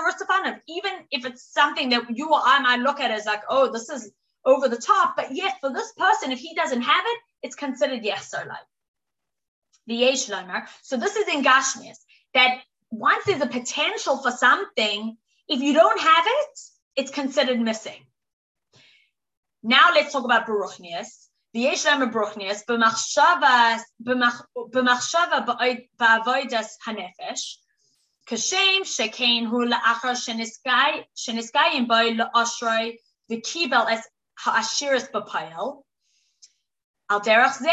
[1.11, 4.11] if it's something that you or I might look at as like, oh, this is
[4.44, 5.16] over the top.
[5.16, 8.58] But yet, for this person, if he doesn't have it, it's considered yechsarlai.
[9.86, 10.30] The yesh
[10.82, 11.98] So this is in Gashmias
[12.34, 12.60] that
[12.90, 15.16] once there's a potential for something,
[15.48, 16.60] if you don't have it,
[16.96, 18.06] it's considered missing.
[19.62, 21.30] Now let's talk about Baruchnias.
[21.54, 22.64] ויש להם בברוכניאס
[24.72, 25.38] במחשבה
[25.98, 27.62] בעבודת הנפש,
[28.26, 30.12] כשם שכן הוא לאחר
[31.14, 32.96] שנסגיים בו לאושרי
[33.30, 34.00] וקיבל את
[34.44, 35.66] העשירס בפייל.
[37.08, 37.70] על דרך זה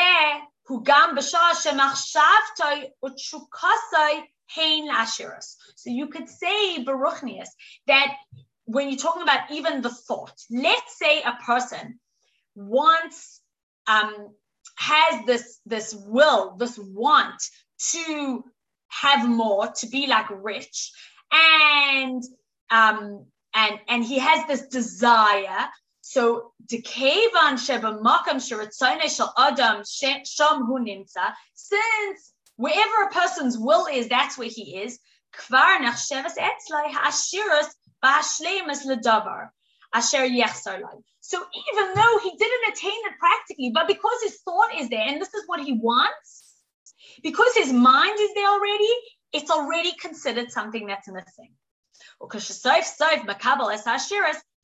[0.68, 2.66] הוא גם בשעה שמחשבתו
[3.06, 3.98] ותשוקתו
[4.56, 5.56] Hain Ashiras.
[5.76, 7.50] So you could say Baruchnias
[7.88, 8.16] that
[8.66, 12.00] when you're talking about even the thought, let's say a person
[12.56, 13.42] wants
[13.88, 14.36] um,
[14.76, 17.42] has this this will, this want
[17.92, 18.44] to
[18.90, 20.92] have more, to be like rich,
[21.32, 22.24] and
[22.70, 25.68] um, and and he has this desire.
[26.13, 29.83] so dekevan sheba makam shel adam
[30.27, 31.33] sham hu nimtza.
[31.55, 34.99] Since wherever a person's will is, that's where he is.
[35.35, 37.69] Kvar nach shevas etzlai ha'ashiras
[38.05, 39.49] ba'ashlemas ledavar
[39.95, 40.83] asher yechsar
[41.21, 45.19] So even though he didn't attain it practically, but because his thought is there and
[45.19, 46.45] this is what he wants,
[47.23, 48.93] because his mind is there already,
[49.33, 51.55] it's already considered something that's missing.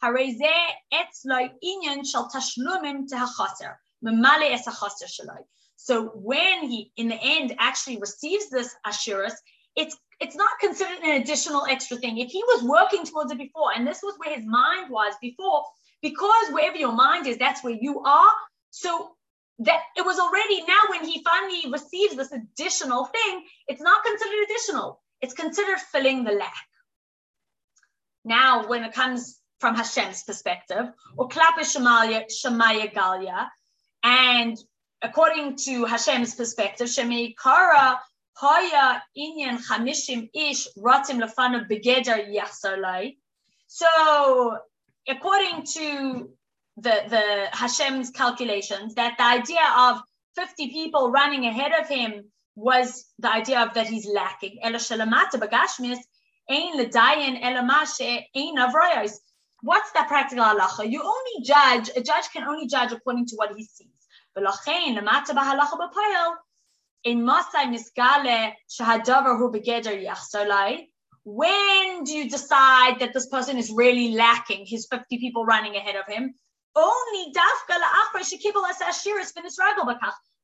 [0.01, 0.55] הרי זה
[1.01, 3.69] אצלו עניין של תשלומים תהחסר,
[4.01, 5.33] ממלא את החסר שלו.
[5.77, 9.37] So when he, in the end, actually receives this assurance,
[9.75, 12.17] it's it's not considered an additional extra thing.
[12.17, 15.63] If he was working towards it before, and this was where his mind was before,
[16.01, 18.31] because wherever your mind is, that's where you are.
[18.69, 19.15] So
[19.59, 24.43] that it was already now when he finally receives this additional thing, it's not considered
[24.45, 25.01] additional.
[25.21, 26.65] It's considered filling the lack.
[28.25, 30.86] Now, when it comes from Hashem's perspective,
[31.16, 33.48] or Klape Shemaya, Shemaya Galia.
[34.02, 34.56] And
[35.02, 38.00] according to Hashem's perspective, Shemay Kara
[38.36, 43.16] Haya Inyan Chamishim Ish Ratim Lafana Begeder Yachsarlai.
[43.66, 44.58] So
[45.08, 46.30] according to
[46.76, 50.00] the, the Hashem's calculations, that the idea of
[50.36, 54.58] 50 people running ahead of him was the idea of that he's lacking.
[59.62, 60.90] What's that practical halacha?
[60.90, 63.88] You only judge, a judge can only judge according to what he sees.
[67.04, 67.24] In
[71.24, 74.64] when do you decide that this person is really lacking?
[74.66, 76.34] His 50 people running ahead of him.
[76.76, 77.32] Only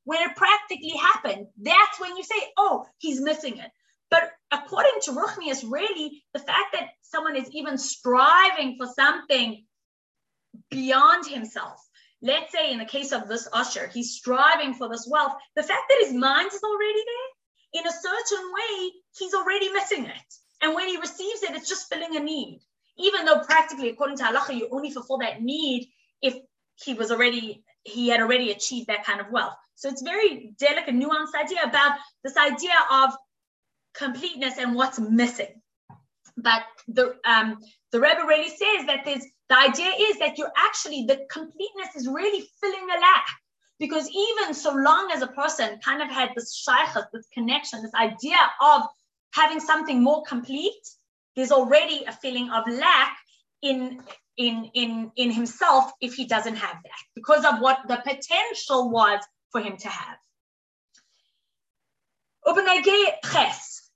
[0.03, 1.47] when it practically happened.
[1.61, 3.71] That's when you say, oh, he's missing it.
[4.09, 9.65] But according to Ruchnius, really, the fact that someone is even striving for something
[10.69, 11.81] beyond himself,
[12.21, 15.83] let's say in the case of this usher, he's striving for this wealth, the fact
[15.89, 20.33] that his mind is already there, in a certain way, he's already missing it.
[20.61, 22.61] And when he receives it, it's just filling a need.
[22.97, 25.89] Even though practically, according to halacha, you only fulfill that need
[26.21, 26.35] if
[26.75, 29.55] he was already, he had already achieved that kind of wealth.
[29.75, 33.11] So it's very delicate, nuanced idea about this idea of
[33.97, 35.61] completeness and what's missing.
[36.37, 37.59] But the um,
[37.91, 42.07] the Rebbe really says that there's the idea is that you're actually the completeness is
[42.07, 43.27] really filling a lack.
[43.77, 47.93] Because even so long as a person kind of had this shaykhas, this connection, this
[47.93, 48.83] idea of
[49.33, 50.71] having something more complete,
[51.35, 53.17] there's already a feeling of lack
[53.61, 54.01] in
[54.37, 59.21] in in in himself if he doesn't have that because of what the potential was
[59.51, 60.17] for him to have.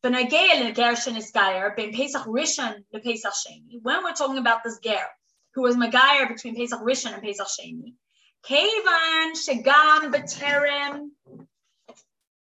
[0.01, 0.23] When we're
[4.13, 5.07] talking about this ger,
[5.53, 7.95] who was Magayer between Pesach Rishon and Pesach Sheni,
[8.43, 11.09] Kevan Shagam B'Terem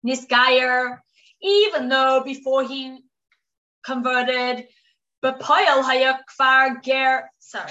[0.05, 0.99] Nisgayer,
[1.43, 2.99] even though before he
[3.85, 4.67] converted,
[5.25, 7.71] B'Poyel Haya Kfar Ger, sorry,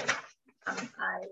[0.66, 1.26] um, I,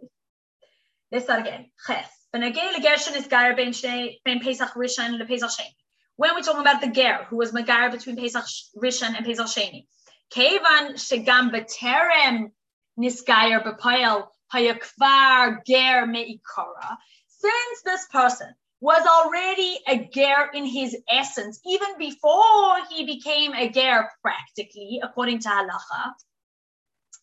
[1.11, 1.71] let's start again.
[1.87, 2.07] Ches.
[2.35, 5.75] Benagay Legershon is Gayer Ben Pesach Rishon Le Pesach Sheni.
[6.17, 8.45] When we're talking about the ger, who was Magar between Pesach
[8.77, 9.87] Rishon and Pesach Sheni,
[10.31, 12.51] Kevan Shegam Beterem
[12.99, 16.97] Nisgayer Bepoel Hayakvar Ger Meikora.
[17.29, 23.71] Since this person was already a ger in his essence, even before he became a
[23.71, 26.13] ger practically, according to halacha,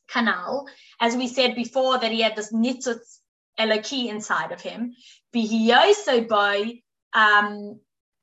[0.10, 0.68] canal,
[1.00, 3.20] as we said before, that he had this nitzutz
[3.60, 4.96] elaki inside of him.
[5.34, 6.82] by
[7.14, 7.80] um,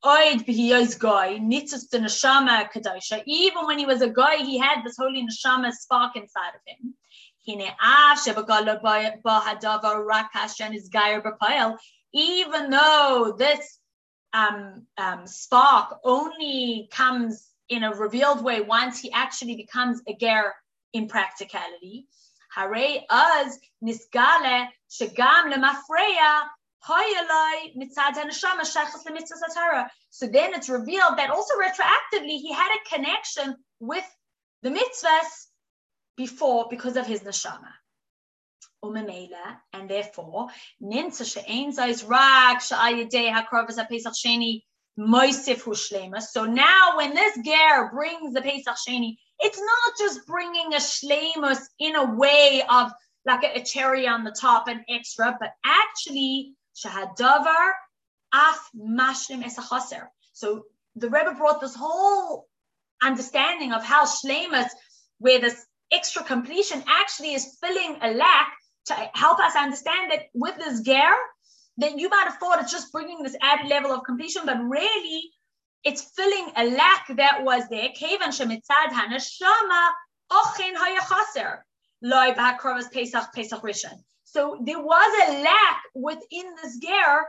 [0.06, 3.24] Oid b'hiyo's guy, nitzus the neshama kadosha.
[3.26, 6.94] Even when he was a guy, he had this holy neshama spark inside of him.
[12.12, 13.78] Even though this
[14.32, 20.54] um, um, spark only comes in a revealed way once he actually becomes a ger
[20.92, 22.06] in practicality.
[22.54, 26.44] Hare az nisgale shagam lemafreya
[30.10, 34.04] so then it's revealed that also retroactively he had a connection with
[34.62, 35.48] the mitzvahs
[36.16, 37.72] before because of his neshama.
[39.72, 40.86] And therefore, so
[46.44, 51.96] now when this ger brings the Pesach Sheni, it's not just bringing a shlemus in
[51.96, 52.92] a way of
[53.26, 56.54] like a, a cherry on the top and extra, but actually
[56.84, 59.44] Af mashlim.
[60.32, 60.64] So
[60.96, 62.46] the Rebbe brought this whole
[63.02, 64.68] understanding of how shlemas,
[65.18, 68.52] where this extra completion actually is filling a lack.
[68.86, 71.12] to help us understand that with this ger,
[71.78, 75.30] that you might have thought it's just bringing this added level of completion, but really
[75.84, 77.92] it's filling a lack that was there.
[84.24, 87.26] So there was a lack within this ger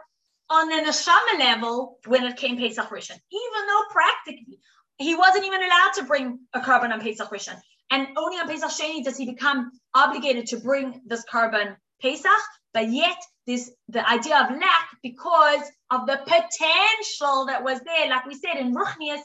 [0.49, 4.59] on an neshama level when it came Pesach Rishon, even though practically
[4.97, 7.59] he wasn't even allowed to bring a korban on Pesach Rishon.
[7.91, 12.31] And only on Pesach Sheni does he become obligated to bring this korban Pesach,
[12.73, 18.25] but yet this the idea of lack because of the potential that was there, like
[18.25, 19.21] we said in Ruchnias,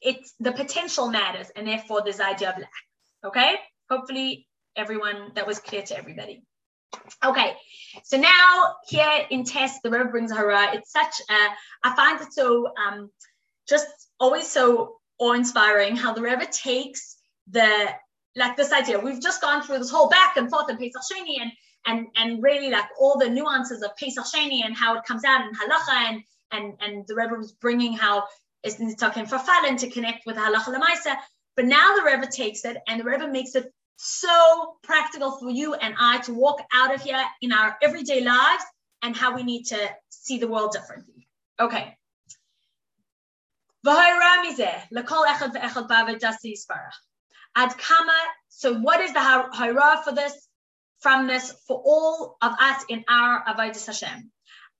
[0.00, 2.70] it's the potential matters, and therefore this idea of lack.
[3.24, 3.56] Okay,
[3.90, 4.46] hopefully
[4.76, 6.42] everyone that was clear to everybody.
[7.24, 7.54] Okay,
[8.04, 10.74] so now here in test, the Rebbe brings a Hara.
[10.74, 13.10] It's such a, I find it so, um,
[13.68, 13.86] just
[14.20, 17.16] always so awe-inspiring how the Rebbe takes
[17.50, 17.88] the,
[18.36, 18.98] like this idea.
[18.98, 21.52] We've just gone through this whole back and forth in Pesach Sheni and,
[21.86, 25.46] and, and really like all the nuances of Pesach Sheni and how it comes out
[25.46, 28.24] in Halacha and, and, and the Rebbe was bringing how
[28.62, 31.16] it's talking for Falun to connect with Halacha Lamaisa.
[31.56, 35.74] But now the Rebbe takes it and the Rebbe makes it so practical for you
[35.74, 38.64] and I to walk out of here in our everyday lives
[39.02, 39.78] and how we need to
[40.08, 41.28] see the world differently.
[41.60, 41.96] Okay.
[43.84, 43.92] So
[48.74, 50.48] what is the hara for this,
[51.00, 54.30] from this, for all of us in our Avodah Hashem?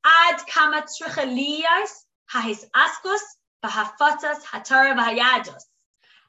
[0.05, 1.91] Ad kama tzricha liyas,
[2.33, 3.21] hahis askus,
[3.65, 5.63] v'hafatas hatara v'hayadus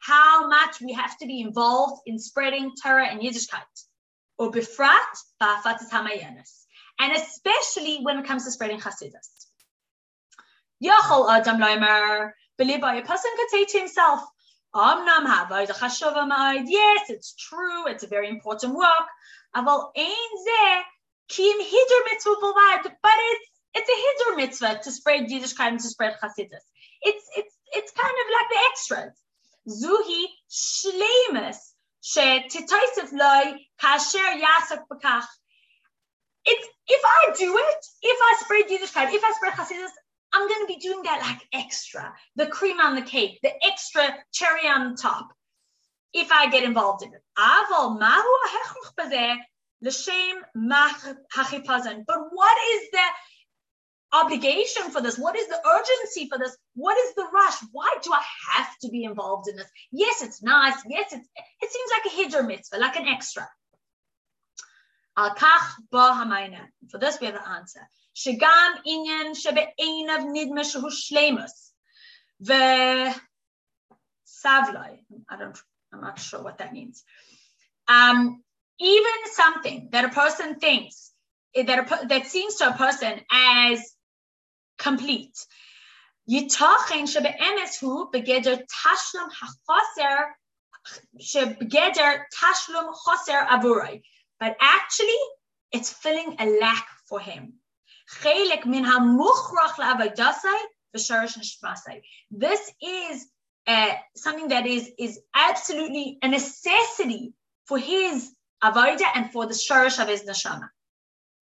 [0.06, 3.64] how much we have to be involved in spreading Torah and Yiddishkeit,
[4.38, 6.66] or befrat ba'afatas hamayanis,
[7.00, 9.48] and especially when it comes to spreading Hasidus.
[10.84, 14.22] Yachol Adam Leimer, by a person could say to himself,
[14.76, 15.00] Yes,
[17.10, 19.08] it's true, it's a very important work.
[19.54, 20.48] But it's
[23.76, 26.66] it's a hiddur mitzvah to spread Yiddishkeit and to spread Hasidus.
[27.04, 29.23] It's it's it's kind of like the extras.
[29.68, 31.58] Zuhi shlemus
[32.04, 35.28] shetitaisif loy kasher yasak bakach.
[36.46, 39.92] It's if I do it, if I spread Yiddishkeit, if I spread Hasidus,
[40.34, 44.16] I'm going to be doing that like extra, the cream on the cake, the extra
[44.34, 45.30] cherry on top.
[46.12, 48.30] If I get involved in it, aval mahu
[52.08, 53.06] But what is the
[54.14, 55.18] obligation for this?
[55.18, 56.56] What is the urgency for this?
[56.76, 57.56] What is the rush?
[57.72, 58.24] Why do I
[58.56, 59.68] have to be involved in this?
[59.92, 60.76] Yes, it's nice.
[60.88, 61.28] Yes, it's,
[61.62, 63.50] it seems like a hiddur mitzvah, like an extra.
[65.18, 66.68] Al kach ba.
[66.90, 67.82] For this, we have the answer.
[68.16, 71.72] Shagam inyan shebe'einav nidme shehu shlemus.
[72.40, 73.14] Ve
[74.46, 75.00] savlai.
[75.30, 75.58] I don't,
[75.92, 77.04] I'm not sure what that means.
[77.88, 78.44] Um,
[78.80, 81.12] even something that a person thinks
[81.56, 83.93] that a, that seems to a person as
[84.83, 85.47] complete.
[86.29, 90.17] ייתכן שבאמס הוא בגדר תשלום החוסר,
[91.21, 94.01] שבגדר תשלום חוסר עבורי.
[94.43, 95.23] But actually,
[95.73, 97.53] it's filling a lack for him.
[98.09, 100.49] חלק מן המוכרח לעבודתו
[100.97, 101.91] ושורש נשמתו.
[102.31, 103.27] This is
[103.67, 107.35] uh, something that is, is absolutely a necessity
[107.67, 108.33] for his
[108.65, 110.69] avodah and for the shorish of his neshama.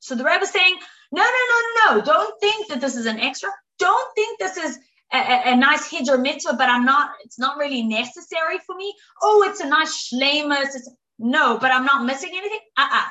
[0.01, 0.77] So the Rebbe is saying,
[1.12, 3.50] no, no, no, no, don't think that this is an extra.
[3.80, 4.80] Don't think this is
[5.14, 8.94] a, a, a nice hiddur mitzvah, but I'm not, it's not really necessary for me.
[9.22, 10.76] Oh, it's a nice shlemus.
[10.76, 10.90] It's,
[11.20, 12.60] no, but I'm not missing anything.
[12.78, 13.08] Uh-uh.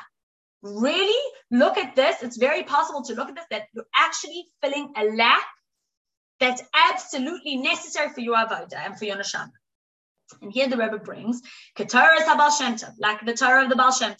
[0.63, 2.21] Really look at this.
[2.23, 5.43] It's very possible to look at this, that you're actually filling a lack
[6.39, 9.51] that's absolutely necessary for your avodah and for your neshama.
[10.41, 11.41] And here the Rebbe brings
[11.75, 14.15] Keturah Habal Shem like the Torah of the Baal Tov.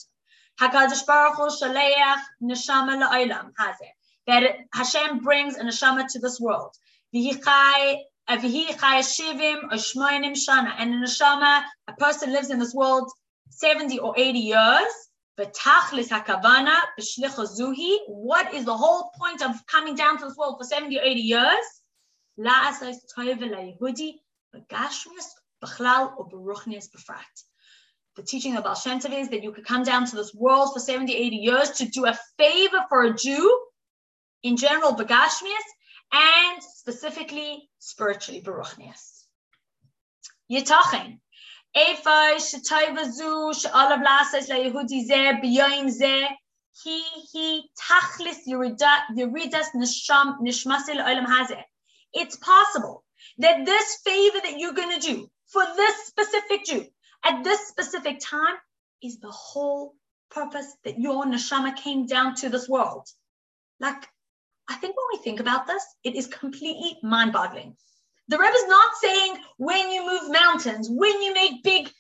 [0.60, 3.92] Hakadosh Baruch Hu shaleach neshama la'olam hazeh.
[4.28, 4.44] That
[4.74, 6.76] Hashem brings a neshama to this world.
[7.14, 10.74] V'hichai Avihi uh, shivim shmoinim shana.
[10.78, 13.12] And a neshama, a person lives in this world
[13.50, 14.94] 70 or 80 years.
[15.40, 17.98] V'tachlis hakavana b'shlicha.
[18.08, 21.20] What is the whole point of coming down to this world for 70 or 80
[21.22, 21.66] years?
[22.40, 24.20] La'asais toiv la'yehudi
[24.56, 25.28] b'gashmias
[25.64, 27.44] b'chlal or b'ruchnias b'frat
[28.16, 31.16] the teaching of Baal is that you could come down to this world for 70,
[31.16, 33.60] 80 years to do a favor for a Jew,
[34.44, 35.68] in general, Bagashmias,
[36.12, 39.24] and specifically spiritually, Baruchnias.
[45.92, 46.28] Zeh
[46.84, 51.64] he he tachlis yuridas nisham nishmasil olam hazeh.
[52.14, 53.04] It's possible
[53.38, 56.86] that this favor that you're going to do for this specific Jew,
[57.24, 58.56] at this specific time
[59.02, 59.96] is the whole
[60.30, 63.08] purpose that your neshama came down to this world.
[63.80, 64.08] Like,
[64.70, 67.76] I think when we think about this, it is completely mind boggling.
[68.28, 71.92] The Rebbe is not saying when you move mountains, when you make big,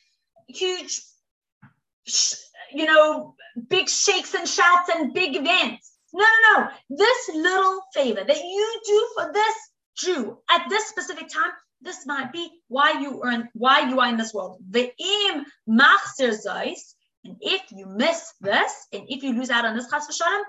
[0.48, 1.02] huge,
[2.72, 3.36] you know,
[3.68, 5.92] big shakes and shouts and big events.
[6.14, 6.70] No, no, no.
[6.90, 9.56] This little favor that you do for this
[9.98, 11.52] Jew at this specific time,
[11.82, 14.58] this might be why you are in, why you are in this world.
[14.70, 19.90] Ve'im machzer zeis, and if you miss this, and if you lose out on this
[19.90, 20.44] chas v'shalom,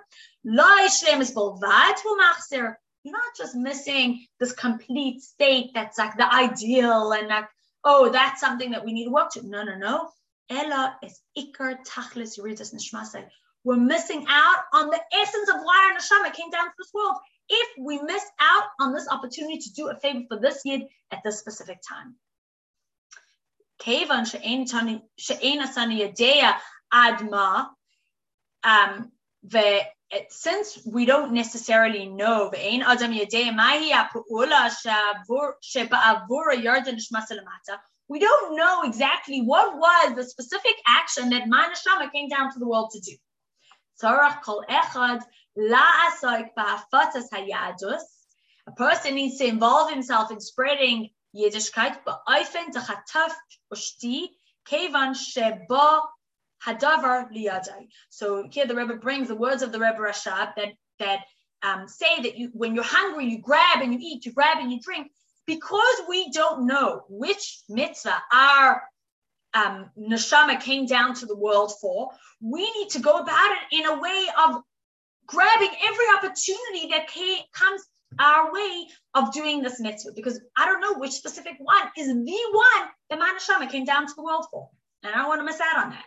[0.44, 2.74] lo shlemis bolvad hu machzer.
[3.04, 7.46] You're not just missing this complete state that's like the ideal and like,
[7.82, 9.44] oh, that's something that we need to work to.
[9.44, 10.08] No, no, no.
[10.48, 13.24] Ella is ikar tachlis yuridas nishmasai.
[13.64, 17.16] We're missing out on the essence of why our neshama came down to this world
[17.52, 21.22] if we miss out on this opportunity to do a favor for this yid at
[21.22, 22.16] this specific time.
[23.78, 24.24] Kevan
[26.94, 27.68] adma,
[28.64, 29.12] um,
[30.28, 32.50] since we don't necessarily know,
[38.08, 42.66] we don't know exactly what was the specific action that Manashama came down to the
[42.66, 43.16] world to do.
[45.54, 45.60] A
[48.76, 53.32] person needs to involve himself in spreading Yiddishkeit, but Eifen Tachataf
[53.72, 54.28] Ushti,
[54.66, 56.02] Kevan Sheba
[56.66, 57.88] Hadavar Liyadai.
[58.08, 61.20] So here the Rebbe brings the words of the Rebbe Rashab that that
[61.62, 64.72] um, say that you when you're hungry, you grab and you eat, you grab and
[64.72, 65.10] you drink,
[65.46, 68.82] because we don't know which mitzvah our
[69.54, 73.86] um, neshama came down to the world for, we need to go about it in
[73.86, 74.62] a way of
[75.25, 77.81] grabbing every opportunity that came, comes
[78.19, 82.13] our way of doing this mitzvah because I don't know which specific one is the
[82.13, 84.69] one that my neshama came down to the world for,
[85.03, 86.05] and I don't want to miss out on that.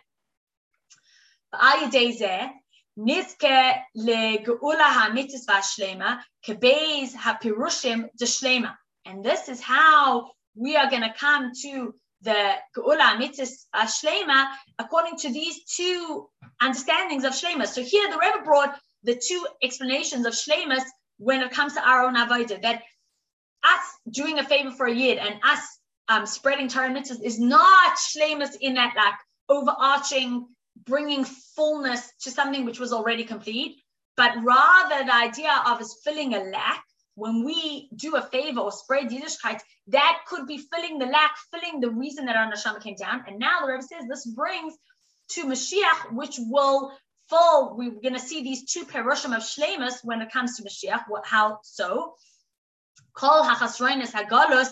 [2.97, 8.71] נזכה לגאולה המצווה השלמה כבייז הפירושים דשלמה.
[9.07, 15.17] And this is how we are going to come to the Geula Mitzvah Shlema according
[15.19, 16.29] to these two
[16.61, 17.67] understandings of Shlema.
[17.67, 20.84] So here the Rebbe brought the two explanations of Shlemas
[21.18, 22.82] when it comes to our own Avodah, that
[23.64, 25.62] us doing a favor for a Yid and us
[26.08, 29.14] um, spreading Torah mitzvahs is not Shlemas in that like
[29.50, 30.48] overarching,
[30.86, 33.78] bringing fullness to something which was already complete,
[34.18, 36.84] but rather the idea of us filling a lack
[37.16, 41.80] when we do a favor or spread Yiddishkeit, that could be filling the lack, filling
[41.80, 43.24] the reason that our neshama came down.
[43.28, 44.76] And now the Rebbe says this brings
[45.30, 46.92] to Mashiach, which will
[47.30, 51.04] full, we're going to see these two perushim of shlemus when it comes to Mashiach.
[51.08, 52.16] What, how so?
[53.14, 54.70] Kol hachasroinis hagalus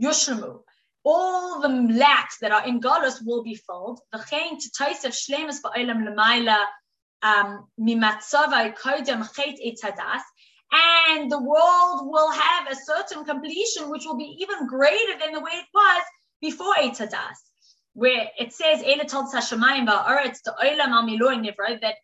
[0.00, 0.60] yushramu.
[1.04, 4.00] All the lacks that are in galus will be filled.
[4.14, 6.58] V'chein to taisef shlemus ba'olam l'mayla
[7.22, 10.22] um, mimatzavai kodem chet etzadas.
[10.72, 15.40] And the world will have a certain completion which will be even greater than the
[15.40, 16.02] way it was
[16.40, 17.49] before Eitzadas
[17.94, 19.08] where it says that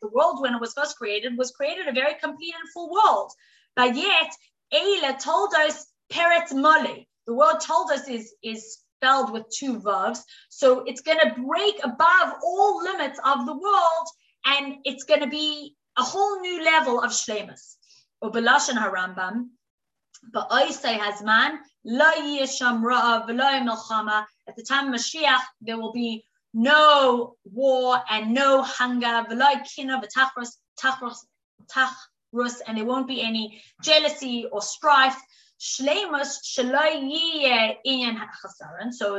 [0.03, 3.31] the world when it was first created was created a very complete and full world.
[3.77, 4.33] But yet
[4.73, 7.05] Eila toldos Peret Mole.
[7.27, 10.25] The word toldos is, is spelled with two verbs.
[10.49, 14.09] So it's going to break above all limits of the world
[14.45, 17.77] and it's going to be a whole new level of shlemus.
[18.23, 19.49] Ubelashan Harambam,
[20.33, 23.27] but I say Hazman, at
[24.57, 29.25] the time of Mashiach, there will be no war and no hunger,
[32.67, 35.17] and there won't be any jealousy or strife.
[35.59, 35.85] So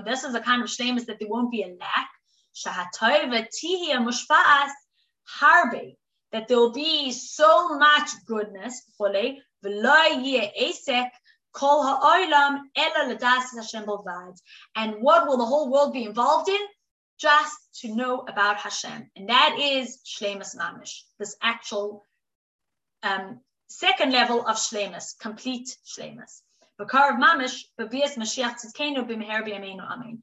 [0.02, 2.10] this is a kind of shlemus that there won't be a lack.
[5.40, 5.96] harbe.
[6.34, 8.82] That there will be so much goodness.
[14.76, 16.60] And what will the whole world be involved in?
[17.20, 19.10] Just to know about Hashem.
[19.16, 22.04] And that is Shlemus Mamish, this actual
[23.02, 26.42] um, second level of Shlemus, complete Shlemus.
[26.78, 30.22] Bakar of Mamish, Mashiach Tzidkenu b'meher v'yameinu amen,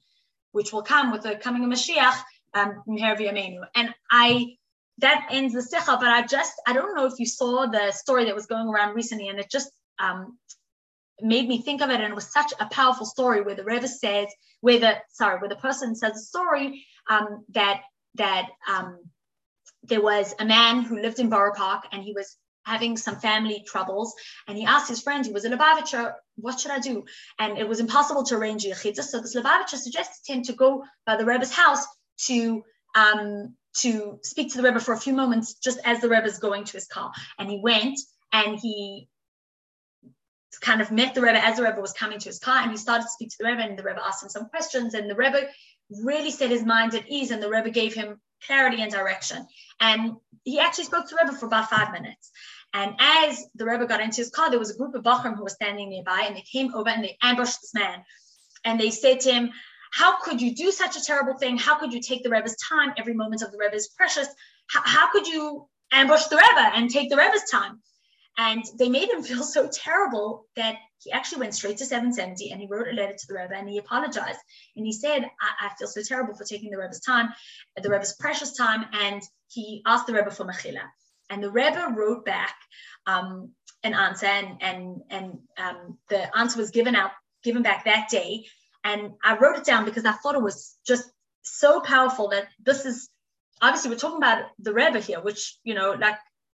[0.53, 2.23] which will come with the coming of Mashiach,
[2.55, 3.67] um, b'meher v'yameinu.
[3.75, 4.57] And I,
[4.99, 8.27] that ends the Sikha, but I just, I don't know if you saw the story
[8.27, 10.39] that was going around recently, and it just um,
[11.21, 13.89] made me think of it and it was such a powerful story where the Rebbe
[13.89, 14.29] says
[14.61, 17.83] where the sorry where the person says a story um, that
[18.17, 18.99] that um,
[19.83, 23.63] there was a man who lived in Borough Park and he was having some family
[23.67, 24.15] troubles
[24.49, 27.05] and he asked his friend he was a Lubavitcher what should I do
[27.39, 31.17] and it was impossible to arrange a so this Lubavitcher suggested him to go by
[31.17, 31.87] the Rebbe's house
[32.27, 36.27] to um, to speak to the Rebbe for a few moments, just as the Rebbe
[36.27, 37.11] is going to his car.
[37.39, 37.99] And he went
[38.33, 39.09] and he
[40.59, 42.77] kind of met the Rebbe as the Rebbe was coming to his car, and he
[42.77, 45.15] started to speak to the Rebbe, and the Rebbe asked him some questions, and the
[45.15, 45.49] Rebbe
[45.91, 49.47] really set his mind at ease, and the Rebbe gave him clarity and direction.
[49.81, 52.31] And he actually spoke to the Rebbe for about five minutes.
[52.73, 55.45] And as the Rebbe got into his car, there was a group of Bachram who
[55.45, 58.05] were standing nearby, and they came over and they ambushed this man.
[58.65, 59.51] And they said to him,
[59.93, 61.57] How could you do such a terrible thing?
[61.57, 62.93] How could you take the Rebbe's time?
[62.97, 64.29] Every moment of the Rebbe is precious.
[64.69, 67.81] How, how could you ambush the Rebbe and take the Rebbe's time?
[68.37, 72.61] And they made him feel so terrible that he actually went straight to 770 and
[72.61, 74.39] he wrote a letter to the Rebbe and he apologized.
[74.77, 77.29] And he said, I, I feel so terrible for taking the Rebbe's time,
[77.81, 78.87] the Rebbe's precious time.
[78.93, 80.83] And he asked the Rebbe for Mechila.
[81.31, 82.55] And the Rebbe wrote back
[83.07, 87.13] um, an answer, and, and, and um, the answer was given out,
[87.43, 88.47] given back that day.
[88.83, 91.05] And I wrote it down because I thought it was just
[91.43, 93.09] so powerful that this is
[93.63, 96.17] obviously we're talking about the Rebbe here, which, you know, like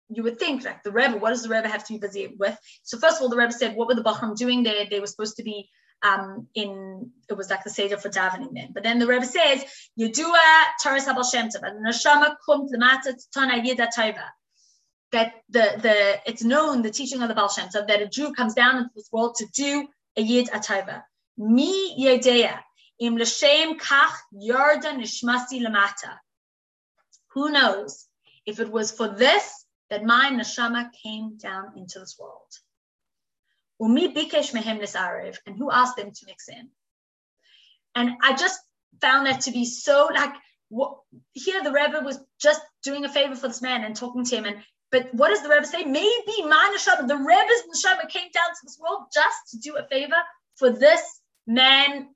[0.09, 2.57] you would think like the Rebbe, what does the Rebbe have to be busy with?
[2.83, 4.85] So first of all, the Rebbe said, what were the Bochurim doing there?
[4.89, 5.69] They were supposed to be
[6.03, 8.71] um, in, it was like the Seder for davening then.
[8.73, 9.63] But then the Rebbe says,
[9.99, 14.25] Yedua Taras Habal Shem Tov, Neshama Kum Lemata Tana Yida Taiva.
[15.11, 18.33] That the, the, it's known, the teaching of the Baal Shem Tov, that a Jew
[18.33, 19.87] comes down into this world to do
[20.17, 21.03] a Yid Ataiva.
[21.37, 22.59] Mi Yedea,
[22.99, 26.17] Im L'Shem Kach Yarda Nishmasi Lamata.
[27.33, 28.05] Who knows?
[28.45, 32.51] If it was for this, that my neshama came down into this world.
[33.79, 36.69] Umi bikesh mehem nisarev, and who asked them to mix in?
[37.93, 38.59] And I just
[39.01, 40.33] found that to be so like
[40.69, 40.97] what,
[41.33, 44.45] here the Rebbe was just doing a favor for this man and talking to him.
[44.45, 44.57] And
[44.91, 45.83] but what does the Rebbe say?
[45.83, 49.87] Maybe my neshama, the Rebbe's neshama came down to this world just to do a
[49.87, 50.15] favor
[50.55, 51.01] for this
[51.47, 52.09] man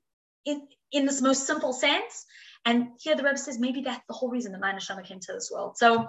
[0.44, 2.26] in, in this most simple sense.
[2.64, 5.32] And here the Rebbe says maybe that's the whole reason that my neshama came to
[5.32, 5.76] this world.
[5.78, 6.08] So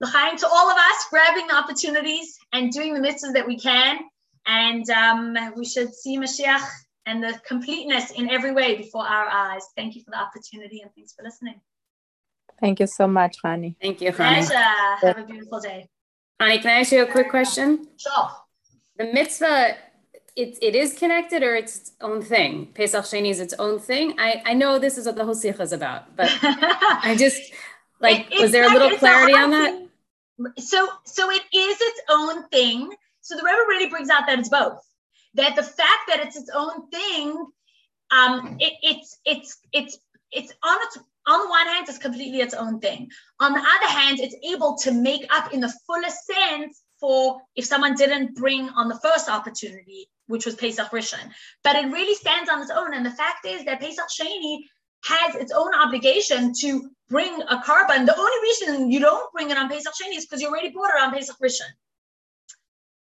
[0.00, 3.98] L'chaim to all of us, grabbing the opportunities and doing the mitzvahs that we can.
[4.46, 6.68] And um, we should see Mashiach
[7.06, 9.62] and the completeness in every way before our eyes.
[9.76, 11.60] Thank you for the opportunity and thanks for listening.
[12.60, 13.76] Thank you so much, Hani.
[13.80, 14.46] Thank you, Hani.
[14.46, 15.06] Pleasure.
[15.06, 15.88] Have a beautiful day.
[16.40, 17.88] Hani, can I ask you a quick question?
[17.96, 18.30] Sure.
[18.98, 19.76] The mitzvah,
[20.36, 22.66] it, it is connected or it's its own thing?
[22.74, 24.14] Pesach Sheni is its own thing?
[24.18, 27.52] I, I know this is what the whole sikha is about, but I just,
[28.00, 29.85] like, it, was there a little clarity on that?
[30.58, 32.92] So so it is its own thing.
[33.20, 34.78] So the Rebbe really brings out that it's both.
[35.34, 37.46] That the fact that it's its own thing,
[38.10, 39.98] um, it, it's it's it's
[40.30, 43.10] it's on its on the one hand, it's completely its own thing.
[43.40, 47.64] On the other hand, it's able to make up in the fullest sense for if
[47.64, 51.32] someone didn't bring on the first opportunity, which was Pesach Rishon.
[51.64, 52.94] But it really stands on its own.
[52.94, 54.60] And the fact is that Pesach Sheni
[55.06, 58.06] has its own obligation to bring a korban.
[58.06, 60.90] The only reason you don't bring it on Pesach Sheni is because you already brought
[60.90, 61.70] it on Pesach Rishon.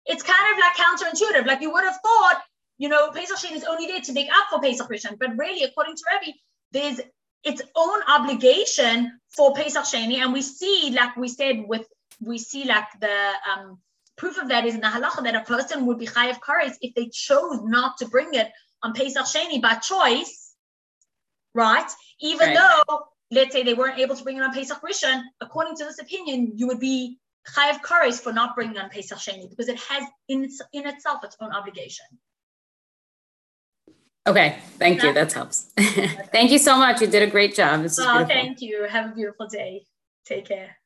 [0.05, 1.47] It's kind of like counterintuitive.
[1.47, 2.41] Like you would have thought,
[2.77, 5.17] you know, Pesach Sheni is only there to make up for Pesach Rishon.
[5.19, 6.37] But really, according to Rebbe,
[6.71, 7.01] there's
[7.43, 10.17] its own obligation for Pesach Sheni.
[10.17, 11.87] And we see, like we said, with
[12.23, 13.79] we see like the um,
[14.15, 16.93] proof of that is in the halacha that a person would be chayav kares if
[16.93, 18.51] they chose not to bring it
[18.83, 20.44] on Pesach Sheni by choice
[21.55, 21.89] right?
[22.21, 22.71] Even right.
[22.87, 22.99] though,
[23.31, 26.51] let's say they weren't able to bring it on Pesach Rishon, according to this opinion,
[26.55, 30.49] you would be chayav kares for not bringing on Pesach Sheni because it has in,
[30.73, 32.05] in itself its own obligation.
[34.27, 35.13] Okay, thank you.
[35.13, 35.71] That helps.
[35.77, 36.99] thank you so much.
[36.99, 37.83] You did a great job.
[37.83, 38.87] This is oh, thank you.
[38.89, 39.85] Have a beautiful day.
[40.25, 40.77] Take care.